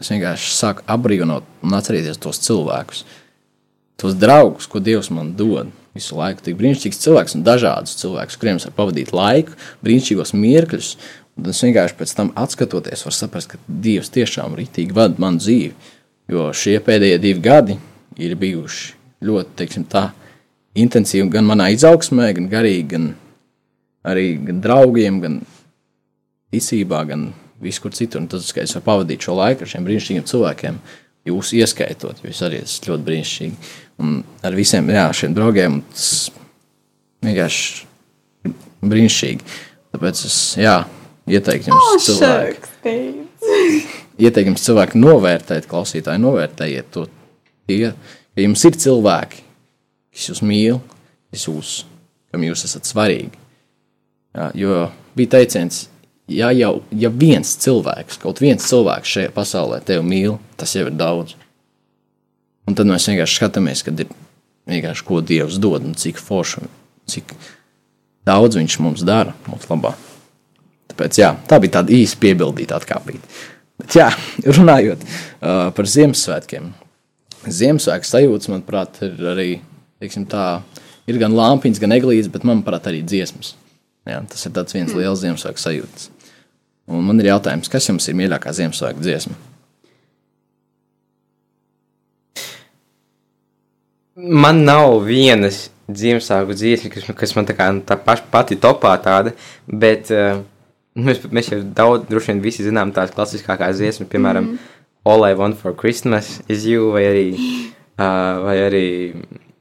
es 0.00 0.10
vienkārši 0.10 0.54
sāku 0.54 0.86
apbrīnot 0.86 1.42
un 1.62 1.74
atcerēties 1.78 2.18
tos 2.18 2.40
cilvēkus, 2.46 3.04
tos 3.96 4.14
draugus, 4.14 4.66
ko 4.66 4.80
Dievs 4.80 5.10
man 5.10 5.36
dod. 5.36 5.70
Visu 5.92 6.16
laiku 6.16 6.40
tik 6.40 6.56
brīnišķīgs 6.56 7.02
cilvēks 7.04 7.34
un 7.36 7.42
dažādus 7.44 7.98
cilvēkus, 8.00 8.38
kuriem 8.40 8.56
es 8.56 8.64
varu 8.64 8.76
pavadīt 8.76 9.12
laiku, 9.12 9.52
brīnišķīgos 9.84 10.32
mirkļus. 10.32 10.96
Es 11.50 11.62
vienkārši 11.64 11.96
pēc 11.98 12.14
tam 12.16 12.32
skatoties, 12.48 13.04
varu 13.06 13.16
saprast, 13.16 13.54
ka 13.54 13.58
Dievs 13.66 14.12
tiešām 14.14 14.54
rītīgi 14.58 14.94
vada 14.94 15.18
manu 15.22 15.42
dzīvi. 15.42 15.74
Jo 16.30 16.50
šie 16.54 16.78
pēdējie 16.84 17.18
divi 17.20 17.42
gadi 17.42 17.78
ir 18.22 18.36
bijuši 18.38 18.92
ļoti 19.26 19.56
teiksim, 19.58 19.84
tā, 19.90 20.10
intensīvi 20.78 21.28
gan 21.32 21.46
manā 21.48 21.68
izaugsmē, 21.74 22.30
gan 22.36 22.48
garīgi, 22.52 22.86
gan 22.94 23.08
arī 24.08 24.26
gan 24.46 24.60
draugiem, 24.64 25.20
gan 25.22 25.40
ticībā, 26.52 27.02
gan 27.08 27.30
visur 27.62 27.94
citur. 27.94 28.22
Un 28.22 28.28
tas, 28.30 28.50
ka 28.54 28.64
es 28.64 28.74
varu 28.76 28.86
pavadīt 28.88 29.26
šo 29.26 29.36
laiku 29.38 29.64
ar 29.64 29.72
šiem 29.72 29.86
brīnišķīgiem 29.86 30.28
cilvēkiem, 30.28 30.80
jūs 31.28 31.52
ieskaitot, 31.58 32.22
jo 32.22 32.30
jūs 32.32 32.42
arī 32.46 32.62
esat 32.64 32.88
ļoti 32.90 33.08
brīnišķīgi. 33.08 33.74
Un 34.02 34.22
ar 34.46 34.56
visiem 34.58 34.90
jā, 34.90 35.06
šiem 35.16 35.36
draugiem 35.36 35.82
tas 35.92 36.08
vienkārši 37.22 38.50
brīnišķīgi. 38.82 39.54
Tāpēc 39.92 40.24
es 40.26 40.38
jā, 40.58 40.80
ieteiktu 41.30 41.70
jums, 41.72 42.06
cilvēki, 42.06 42.72
shucks, 42.82 44.00
ieteiktu 44.18 44.52
jums 44.52 44.66
cilvēki 44.66 45.02
novērtēt, 45.02 45.68
klausītāji, 45.70 46.22
novērtējiet 46.22 46.90
to. 46.94 47.06
Tie, 47.70 47.92
ka 48.34 48.42
jums 48.42 48.64
ir 48.66 48.78
cilvēki, 48.84 49.44
kas 50.12 50.28
jūs 50.32 50.42
mīl, 50.46 50.80
kas 51.32 51.46
jūs, 51.48 51.76
kam 52.32 52.44
jūs 52.46 52.66
esat 52.66 52.88
svarīgi. 52.90 53.38
Jā, 54.32 54.48
jo 54.56 54.86
bija 55.16 55.34
teiciens, 55.36 55.86
ja 56.32 56.50
jau 56.56 56.78
ja 56.96 57.10
viens 57.12 57.54
cilvēks, 57.62 58.18
kaut 58.22 58.40
viens 58.42 58.66
cilvēks 58.68 59.16
šajā 59.16 59.32
pasaulē 59.36 59.82
tevi 59.84 60.04
mīl, 60.08 60.38
tas 60.60 60.74
jau 60.76 60.86
ir 60.88 60.96
daudz. 60.96 61.36
Un 62.68 62.78
tad 62.78 62.88
mēs 62.88 63.08
vienkārši 63.10 63.40
skatāmies, 63.40 63.82
kad 63.84 63.98
ir 64.00 64.10
vienkārši 64.70 65.04
ko 65.06 65.20
Dievs 65.24 65.58
dod 65.62 65.84
un 65.86 65.96
cik 65.98 66.20
forši, 66.22 66.62
cik 67.10 67.34
daudz 68.26 68.58
Viņš 68.58 68.78
mums 68.82 69.02
dara 69.06 69.34
mums 69.48 69.66
labā. 69.70 69.96
Tāpēc 71.02 71.16
jā, 71.18 71.32
tā 71.50 71.56
bija 71.58 71.80
tāda 71.80 71.90
īsa 71.96 72.14
piebildīta 72.22 72.76
atkāpīta. 72.78 73.26
Bet, 73.82 73.94
jā, 73.98 74.04
runājot 74.46 75.00
uh, 75.02 75.72
par 75.74 75.88
Ziemassvētkiem. 75.90 76.68
Ziemassvētku 77.42 78.06
sajūta, 78.06 78.52
manuprāt, 78.52 79.00
ir 79.02 79.24
arī 79.32 79.46
tā, 80.30 80.44
ir 81.10 81.18
gan 81.18 81.34
lampiņas, 81.34 81.80
gan 81.82 81.94
eglītes, 81.96 82.30
bet 82.30 82.46
manuprāt, 82.46 82.86
arī 82.86 83.00
dziesmas. 83.02 83.56
Jā, 84.06 84.20
tas 84.30 84.46
ir 84.46 84.54
tāds 84.54 84.76
viens 84.76 84.94
liels 84.94 85.24
Ziemassvētku 85.24 85.64
sajūta. 85.64 86.06
Un 86.94 87.02
man 87.08 87.18
ir 87.18 87.32
jautājums, 87.32 87.72
kas 87.72 87.90
jums 87.90 88.06
ir 88.06 88.18
mīļākā 88.20 88.54
Ziemassvētku 88.60 89.02
dziesma? 89.02 89.34
Man 94.22 94.62
nav 94.70 95.00
vienas 95.10 95.64
Ziemassvētku 95.90 96.54
dziesmas, 96.62 96.94
kas, 96.94 97.10
kas 97.24 97.34
man 97.34 97.50
tā 97.50 97.58
kā 97.58 97.72
tā 97.90 97.98
paša 97.98 98.30
pati 98.30 98.62
topā 98.62 98.94
tāda, 99.02 99.34
bet 99.66 100.14
uh, 100.14 100.46
mēs, 101.06 101.22
mēs 101.30 101.52
jau 101.52 101.60
daudz, 101.76 102.06
droši 102.10 102.32
vien 102.32 102.42
visi 102.44 102.66
zinām 102.66 102.92
tās 102.94 103.12
klasiskākās 103.14 103.80
dziesmas, 103.80 104.10
piemēram, 104.12 104.44
mm 104.44 104.54
-hmm. 104.56 104.78
All 105.04 105.24
I 105.26 105.34
Want 105.34 105.56
for 105.58 105.74
Christmas 105.74 106.40
is 106.48 106.64
You, 106.64 106.92
vai 106.92 107.02
arī, 107.02 107.28
uh, 107.98 108.44
vai 108.44 108.56
arī 108.62 109.14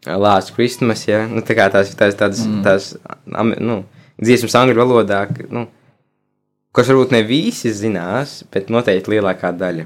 Last 0.05 0.53
Christmas, 0.53 1.07
ja? 1.07 1.27
nu, 1.27 1.41
tā 1.41 1.55
kā 1.57 1.69
tās, 1.71 1.95
tās, 1.95 2.15
tādas, 2.15 2.45
mm. 2.45 2.61
tās 2.61 2.95
nu, 3.59 3.83
dziesmas 4.21 4.55
angļu 4.55 4.77
valodā, 4.77 5.27
nu, 5.49 5.67
kas 6.71 6.87
varbūt 6.87 7.11
ne 7.11 7.23
visi 7.23 7.73
zinās, 7.73 8.43
bet 8.53 8.69
noteikti 8.69 9.15
lielākā 9.15 9.51
daļa. 9.57 9.85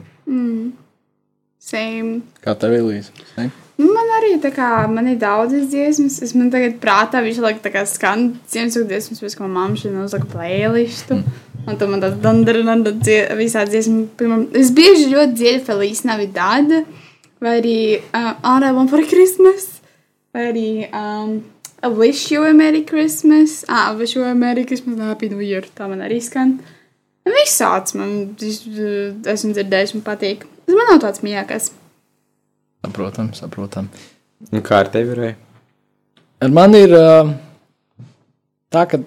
Same. 1.60 2.22
Kā 2.46 2.54
tev 2.60 2.76
ir 2.78 2.84
līdzi? 2.86 3.64
Man 3.76 4.12
arī 4.18 4.36
tā 4.40 4.54
kā 4.56 4.70
man 4.88 5.10
ir 5.12 5.18
daudzas 5.20 5.68
dziesmas. 5.72 6.22
Es 6.24 6.32
man 6.38 6.52
tagad 6.54 6.78
prātā 6.84 7.20
visu 7.26 7.44
laiku 7.44 7.60
kā 7.74 7.84
skan 7.90 8.30
Ziemassvētku 8.52 8.88
dziesmas, 8.92 9.24
pēc 9.24 9.36
ko 9.36 9.50
mamma 9.50 9.76
šodien 9.80 10.06
uzlika 10.06 10.30
playlistu. 10.32 11.18
Mm. 11.20 11.42
Un 11.66 11.80
tad 11.82 11.90
man 11.90 12.04
tāds 12.04 12.22
dandaranda 12.24 12.94
visā 13.40 13.66
dziesma. 13.68 14.06
Piemēram, 14.20 14.46
es 14.56 14.72
bieži 14.76 15.10
ļoti 15.12 15.36
dziedu 15.40 15.64
Feliz 15.68 16.04
Navidad, 16.08 16.72
vai 17.44 17.58
arī 17.60 17.78
uh, 17.98 18.32
All 18.46 18.64
I 18.64 18.72
Want 18.78 18.94
for 18.94 19.04
Christmas, 19.10 19.68
vai 20.36 20.50
arī 20.54 20.70
um, 20.94 21.40
I 21.84 21.92
Wish 21.92 22.32
You 22.32 22.46
a 22.46 22.54
Merry 22.54 22.86
Christmas. 22.86 23.64
Ah, 23.68 23.92
I 23.92 23.98
Wish 24.00 24.16
You 24.16 24.24
a 24.24 24.36
Merry 24.36 24.64
Christmas, 24.66 25.02
Happy 25.04 25.30
New 25.30 25.44
Year. 25.44 25.68
Tā 25.76 25.90
man 25.92 26.06
arī 26.06 26.22
skan. 26.24 26.60
Visāds 27.26 27.98
man, 27.98 28.36
es, 28.40 28.62
esmu 28.64 29.56
dzirdējis, 29.58 29.98
man 29.98 30.06
patīk. 30.06 30.46
Tas 30.66 30.78
man 30.78 30.94
nav 30.94 31.02
tāds 31.04 31.26
mīļākais. 31.26 31.72
Saprotam, 32.86 33.32
saprotam. 33.34 33.90
Un 34.52 34.62
kā 34.62 34.84
ar 34.84 34.90
tevi 34.94 35.16
ir? 35.16 35.36
Ar 36.44 36.52
mani 36.54 36.84
ir 36.86 36.92
tā, 38.70 38.84
ka 38.92 39.00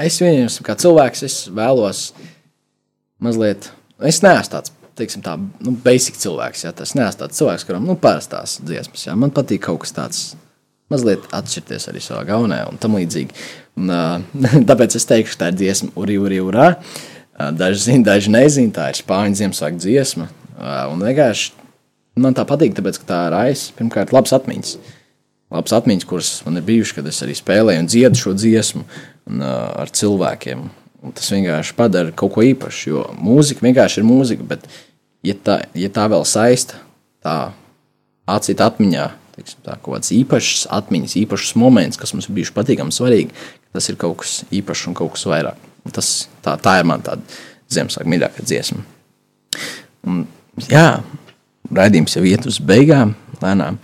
es 0.00 0.16
viņus 0.22 0.62
kā 0.64 0.76
cilvēks, 0.80 1.24
es 1.26 1.36
vēlos 1.52 2.06
mazliet, 3.22 3.68
es 4.00 4.22
neesmu 4.24 4.54
tāds, 4.54 4.72
teiksim 4.96 5.24
tā, 5.24 5.36
nu, 5.36 5.74
basic 5.84 6.16
cilvēks, 6.22 6.64
jā, 6.64 6.72
tas 6.78 6.94
neesmu 6.96 7.24
tāds 7.24 7.40
cilvēks, 7.42 7.66
kuram, 7.68 7.84
nu, 7.88 7.98
parastās 8.00 8.56
dziesmas, 8.64 9.04
jā, 9.08 9.16
man 9.18 9.34
patīk 9.34 9.66
kaut 9.68 9.82
kas 9.84 9.96
tāds, 9.98 10.22
mazliet 10.92 11.28
atšķirties 11.32 11.88
arī 11.92 12.00
savā 12.04 12.24
gaunē 12.28 12.62
un 12.70 12.80
tam 12.80 12.96
līdzīgi. 12.98 13.36
Un, 13.80 13.92
uh, 13.92 14.44
tāpēc 14.70 14.96
es 14.96 15.08
teikšu, 15.08 15.38
tā 15.40 15.52
ir 15.52 15.60
dziesma 15.60 15.92
Uri, 16.00 16.18
Uri, 16.20 16.40
Urā. 16.44 16.72
Uh, 17.32 17.48
daži 17.56 17.86
zina, 17.90 18.08
daži 18.12 18.32
nezina, 18.32 18.74
tā 18.76 18.90
ir 18.92 19.00
spāņu 19.00 19.40
Ziemassvētku 19.40 19.80
dziesma. 19.80 20.28
Uh, 20.52 20.92
un 20.92 21.00
vienkārši 21.04 21.61
man 22.20 22.36
tā 22.36 22.44
patīk, 22.48 22.74
tāpēc, 22.76 23.00
ka 23.02 23.08
tā 23.08 23.20
raisa 23.32 23.72
pirmkārt 23.78 24.12
labas 24.14 24.34
atmiņas. 24.36 24.76
Labas 25.52 25.74
atmiņas, 25.76 26.08
kuras 26.08 26.30
man 26.46 26.60
ir 26.60 26.66
bijušas, 26.68 26.96
kad 26.96 27.08
es 27.10 27.20
arī 27.24 27.36
spēlēju 27.36 27.84
un 27.84 27.90
dziedu 27.90 28.20
šo 28.20 28.34
dziesmu 28.36 28.84
un, 28.84 29.42
uh, 29.42 29.56
ar 29.82 29.92
cilvēkiem. 29.92 30.62
Un 31.02 31.16
tas 31.16 31.32
vienkārši 31.34 31.74
padara 31.76 32.14
kaut 32.16 32.34
ko 32.36 32.44
īpašu, 32.46 32.84
jo 32.88 33.06
mūzika 33.18 33.64
vienkārši 33.66 34.00
ir 34.00 34.06
mūzika, 34.06 34.46
bet 34.54 34.68
ja 35.26 35.34
tā, 35.34 35.58
ja 35.76 35.90
tā 35.92 36.06
vēl 36.12 36.24
saista, 36.28 36.78
tā 37.24 37.36
acīt 38.30 38.62
atmiņā, 38.62 39.08
teiksim, 39.36 39.64
tā, 39.66 39.76
kaut 39.82 39.96
kādas 39.96 40.12
īpašas 40.14 40.68
atmiņas, 40.78 41.18
īpašas 41.24 41.56
moments, 41.58 41.98
kas 42.00 42.14
mums 42.14 42.30
ir 42.30 42.36
bijuši 42.38 42.54
patīkami 42.56 42.94
svarīgi, 42.94 43.34
tas 43.74 43.88
ir 43.90 43.98
kaut 44.00 44.20
kas 44.22 44.42
īpašs 44.54 44.88
un 44.88 44.96
kaut 44.98 45.16
kas 45.16 45.26
vairāk. 45.28 45.68
Un 45.82 45.94
Tas, 45.96 46.28
tā, 46.44 46.54
tā 46.62 46.76
ir 46.78 46.86
man 46.86 47.02
tāda 47.02 47.24
Ziemassvētku 47.72 48.10
mīļākā 48.12 48.44
dziesma. 48.46 48.84
Un, 50.06 50.22
jā, 50.68 51.00
raidījums 51.76 52.16
jau 52.16 52.24
iet 52.28 52.46
uz 52.48 52.58
beigām, 52.62 53.14
lēnām. 53.42 53.78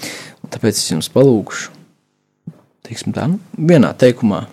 Tāpēc 0.48 0.78
es 0.78 0.90
jums 0.90 1.10
palūgšu, 1.12 1.72
teiksim, 2.86 3.12
tā, 3.16 3.26
nu, 3.28 3.40
vienā 3.68 3.92
teikumā, 3.98 4.46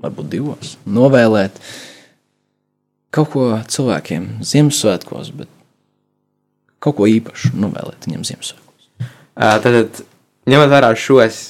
varbūt 0.00 0.30
divos, 0.32 0.76
novēlēt 0.88 1.58
kaut 3.12 3.32
ko 3.34 3.46
cilvēkiem 3.68 4.28
Ziemassvētkos, 4.46 5.32
bet 5.36 5.50
kaut 6.80 6.96
ko 7.00 7.08
īpašu 7.10 7.52
novēlēt 7.60 8.08
viņiem 8.08 8.24
Ziemassvētkos. 8.30 9.10
Tad, 9.66 10.00
ņemot 10.48 10.72
vērā 10.72 10.94
šos, 10.96 11.42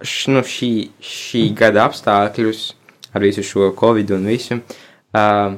š, 0.00 0.32
nu, 0.34 0.42
šī, 0.46 0.72
šī 1.02 1.46
gada 1.58 1.86
apstākļus, 1.86 2.66
ar 3.14 3.24
visu 3.24 3.44
šo 3.46 3.70
covid 3.78 4.10
un 4.16 4.26
visu, 4.32 4.58
uh, 4.58 5.54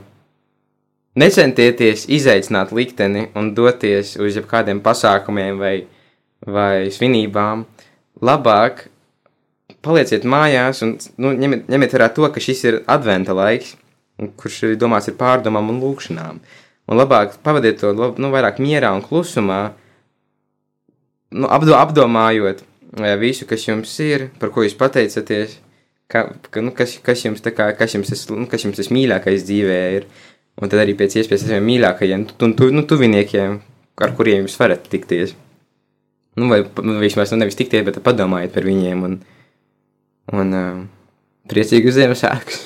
necentieties 1.18 2.07
izaicināt 2.14 2.72
likteni 2.76 3.26
un 3.38 3.50
doties 3.57 4.14
uz 4.22 4.38
jebkādiem 4.38 4.83
pasākumiem 4.85 5.59
vai, 5.61 5.74
vai 6.46 6.88
svinībām. 6.94 7.64
Labāk 8.24 8.87
palieciet 9.85 10.24
mājās 10.26 10.83
un 10.87 10.96
nu, 11.20 11.35
ņemiet, 11.35 11.68
ņemiet 11.70 11.94
vērā 11.94 12.09
to, 12.14 12.26
ka 12.33 12.42
šis 12.42 12.64
ir 12.66 12.81
adventa 12.90 13.37
laiks, 13.37 13.74
kurš 14.40 14.62
ir 14.66 14.78
domāts 14.81 15.11
ir 15.11 15.18
pārdomām 15.18 15.70
un 15.72 15.83
lūkšanām. 15.83 16.40
Un 16.88 16.96
labāk 16.96 17.37
pavadiet 17.44 17.81
to 17.83 17.92
nu, 17.94 18.33
vairāk 18.33 18.59
mierā 18.64 18.94
un 18.96 19.04
klusumā, 19.04 19.61
nu, 21.37 21.48
apdo, 21.52 21.76
apdomājot 21.76 22.62
eh, 22.64 23.14
visu, 23.20 23.46
kas 23.48 23.66
jums 23.68 23.92
ir, 24.02 24.31
par 24.40 24.52
ko 24.54 24.64
jūs 24.64 24.76
pateicaties, 24.78 25.59
ka, 26.09 26.24
ka, 26.48 26.64
nu, 26.64 26.72
kas, 26.76 26.96
kas, 27.04 27.26
jums, 27.26 27.44
kā, 27.44 27.70
kas, 27.76 27.94
jums 27.94 28.11
tas, 28.12 28.24
nu, 28.33 28.48
kas 28.50 28.64
jums 28.64 28.81
tas 28.81 28.90
mīļākais 28.94 29.44
dzīvē 29.48 29.78
ir. 29.98 30.09
Un 30.59 30.71
tad 30.71 30.83
arī 30.83 30.97
pēc 30.99 31.21
iespējas 31.21 31.47
saviem 31.47 31.66
mīļākajiem 31.68 32.25
tu, 32.33 32.51
tu, 32.59 32.71
nu, 32.75 32.83
tuviniekiem, 32.88 33.59
ar 34.03 34.14
kuriem 34.18 34.47
jūs 34.47 34.59
varat 34.59 34.88
tikties. 34.90 35.37
Nu, 36.38 36.49
vai 36.51 36.62
nu, 36.64 36.99
vismaz 37.03 37.33
nu, 37.35 37.40
nevis 37.42 37.59
tikties, 37.59 37.85
bet 37.87 38.01
padomājiet 38.05 38.55
par 38.55 38.66
viņiem 38.66 39.05
un, 39.07 39.18
un 40.35 40.55
uh, 40.55 40.81
priecīgu 41.51 41.94
Ziemassvētkus. 41.94 42.64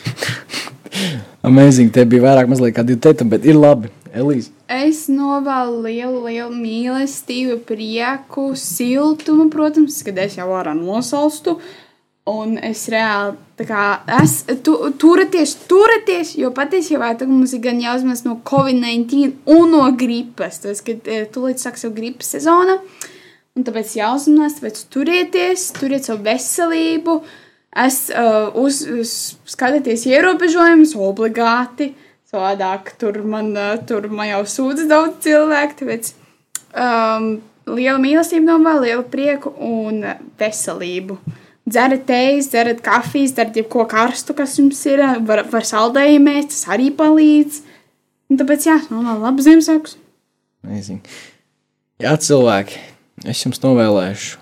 Amazing, 1.48 1.92
te 1.92 2.04
bija 2.08 2.28
vairāk 2.28 2.48
mazliet 2.52 2.76
kā 2.76 2.84
divi 2.86 3.00
teitam, 3.02 3.32
bet 3.32 3.44
ir 3.48 3.58
labi. 3.58 3.92
Elīze. 4.12 4.50
Es 4.68 5.06
novēlu 5.08 5.86
lielu, 5.86 6.18
lielu 6.26 6.52
mīlestību, 6.52 7.62
prieku, 7.64 8.50
siltumu, 8.60 9.46
protams, 9.52 10.02
kad 10.04 10.20
es 10.20 10.36
jau 10.36 10.50
ārā 10.52 10.74
nosalstu. 10.76 11.56
Un 12.30 12.54
es 12.62 12.84
reāli 12.86 13.34
tā 13.58 13.64
kā 13.66 13.84
es 14.22 14.36
tu, 14.62 14.76
turieties, 15.02 15.56
turieties, 15.66 16.36
jo 16.38 16.52
patiesībā 16.54 17.08
tagad 17.16 17.32
mums 17.32 17.54
ir 17.56 17.64
gan 17.64 17.80
jāuzmanās 17.82 18.22
no 18.22 18.36
Covid-19 18.46 19.50
un 19.50 19.74
no 19.74 19.88
gripas. 19.98 20.60
Tas, 20.62 20.84
kad 20.86 21.10
eh, 21.10 21.24
tūlīt 21.34 21.58
sāks 21.58 21.82
jau 21.82 21.90
gripas 21.94 22.30
sezona, 22.36 22.78
un 23.58 23.66
tāpēc 23.66 23.96
jāuzmanās, 23.98 24.60
tāpēc 24.60 24.84
turieties, 24.94 25.66
turiet 25.80 26.06
savu 26.06 26.22
veselību. 26.28 27.18
Es 27.82 28.04
uh, 28.12 28.52
uz, 28.60 28.82
uz 28.84 29.12
skatieties 29.48 30.04
ierobežojumus 30.10 30.92
obligāti. 30.94 31.94
Savādāk 32.30 32.94
tur 33.00 33.22
man, 33.24 33.48
uh, 33.56 33.78
tur 33.88 34.10
man 34.12 34.28
jau 34.28 34.42
sūdz 34.46 34.86
daudz 34.90 35.22
cilvēku. 35.24 35.78
Tāpēc 35.80 36.12
um, 36.76 37.30
liela 37.72 37.98
mīlestība 38.02 38.52
novēl, 38.52 38.84
lielu 38.86 39.06
prieku 39.10 39.56
un 39.56 40.04
veselību. 40.38 41.16
Dzeriet 41.68 42.06
tējas, 42.08 42.48
dzeriet 42.50 42.80
kafijas, 42.82 43.36
dzeriet 43.36 43.60
jebko 43.60 43.84
karstu, 43.90 44.34
kas 44.34 44.56
jums 44.58 44.80
ir. 44.90 45.02
Var, 45.28 45.44
var 45.52 45.66
saldējumies, 45.68 46.48
tas 46.50 46.64
arī 46.74 46.90
palīdz. 46.98 47.60
Un 48.32 48.40
tāpēc, 48.40 48.66
jā, 48.66 48.78
novēl 48.90 49.22
labu 49.22 49.44
Ziemassvētku. 49.44 49.98
Amazing. 50.66 51.06
Jā, 52.02 52.16
cilvēki, 52.18 52.80
es 53.30 53.42
jums 53.44 53.62
novēlēšu, 53.62 54.38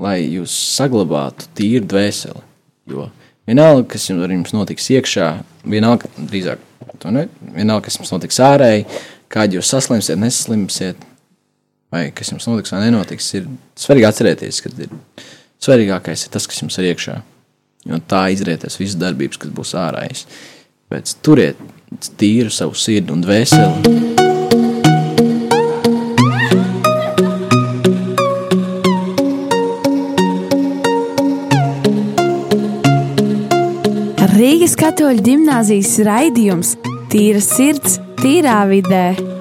lai 0.00 0.18
jūs 0.22 0.54
saglabātu 0.78 1.48
tīru 1.58 1.88
dvēseli. 1.88 2.44
Jo 2.88 3.08
vienalga, 3.48 3.86
kas 3.94 4.08
jums, 4.10 4.26
jums 4.28 4.54
notiks 4.56 4.88
iekšā, 4.92 5.28
vienalga, 5.68 6.10
drīzāk, 6.18 6.64
ne, 7.12 7.26
vienalga, 7.56 7.86
kas 7.88 7.98
jums 8.00 8.12
notiks 8.14 8.40
ārēji, 8.44 8.86
kādi 9.32 9.58
jūs 9.58 9.70
saslimsiet, 9.72 10.20
nesaslimsiet, 10.20 11.07
vai 11.92 12.08
kas 12.14 12.32
jums 12.32 12.48
notiks 12.48 12.72
vai 12.74 12.84
nenotiks, 12.86 13.32
ir 13.38 13.48
svarīgi 13.78 14.08
atcerēties, 14.08 14.60
ka 14.64 14.72
ir 14.84 14.92
svarīgākais 15.62 16.26
ir 16.26 16.34
tas, 16.34 16.46
kas 16.48 16.62
jums 16.62 16.78
ir 16.80 16.90
iekšā. 16.92 17.18
Jo 17.88 18.00
tā 18.10 18.26
izrietēs 18.34 18.78
visas 18.80 18.98
darbības, 19.00 19.40
kas 19.40 19.54
būs 19.54 19.74
ārējas. 19.78 20.26
Pēc 20.88 21.16
turiet 21.24 21.60
tīru 22.20 22.52
savu 22.52 22.76
sirdi 22.76 23.14
un 23.14 23.24
dvēseli. 23.24 24.16
Rīgas 34.38 34.76
katoļu 34.78 35.24
gimnāzijas 35.26 35.96
raidījums 36.06 36.76
Tīra 37.08 37.40
sirds, 37.40 37.94
tīrā 38.20 38.58
vidē. 38.68 39.37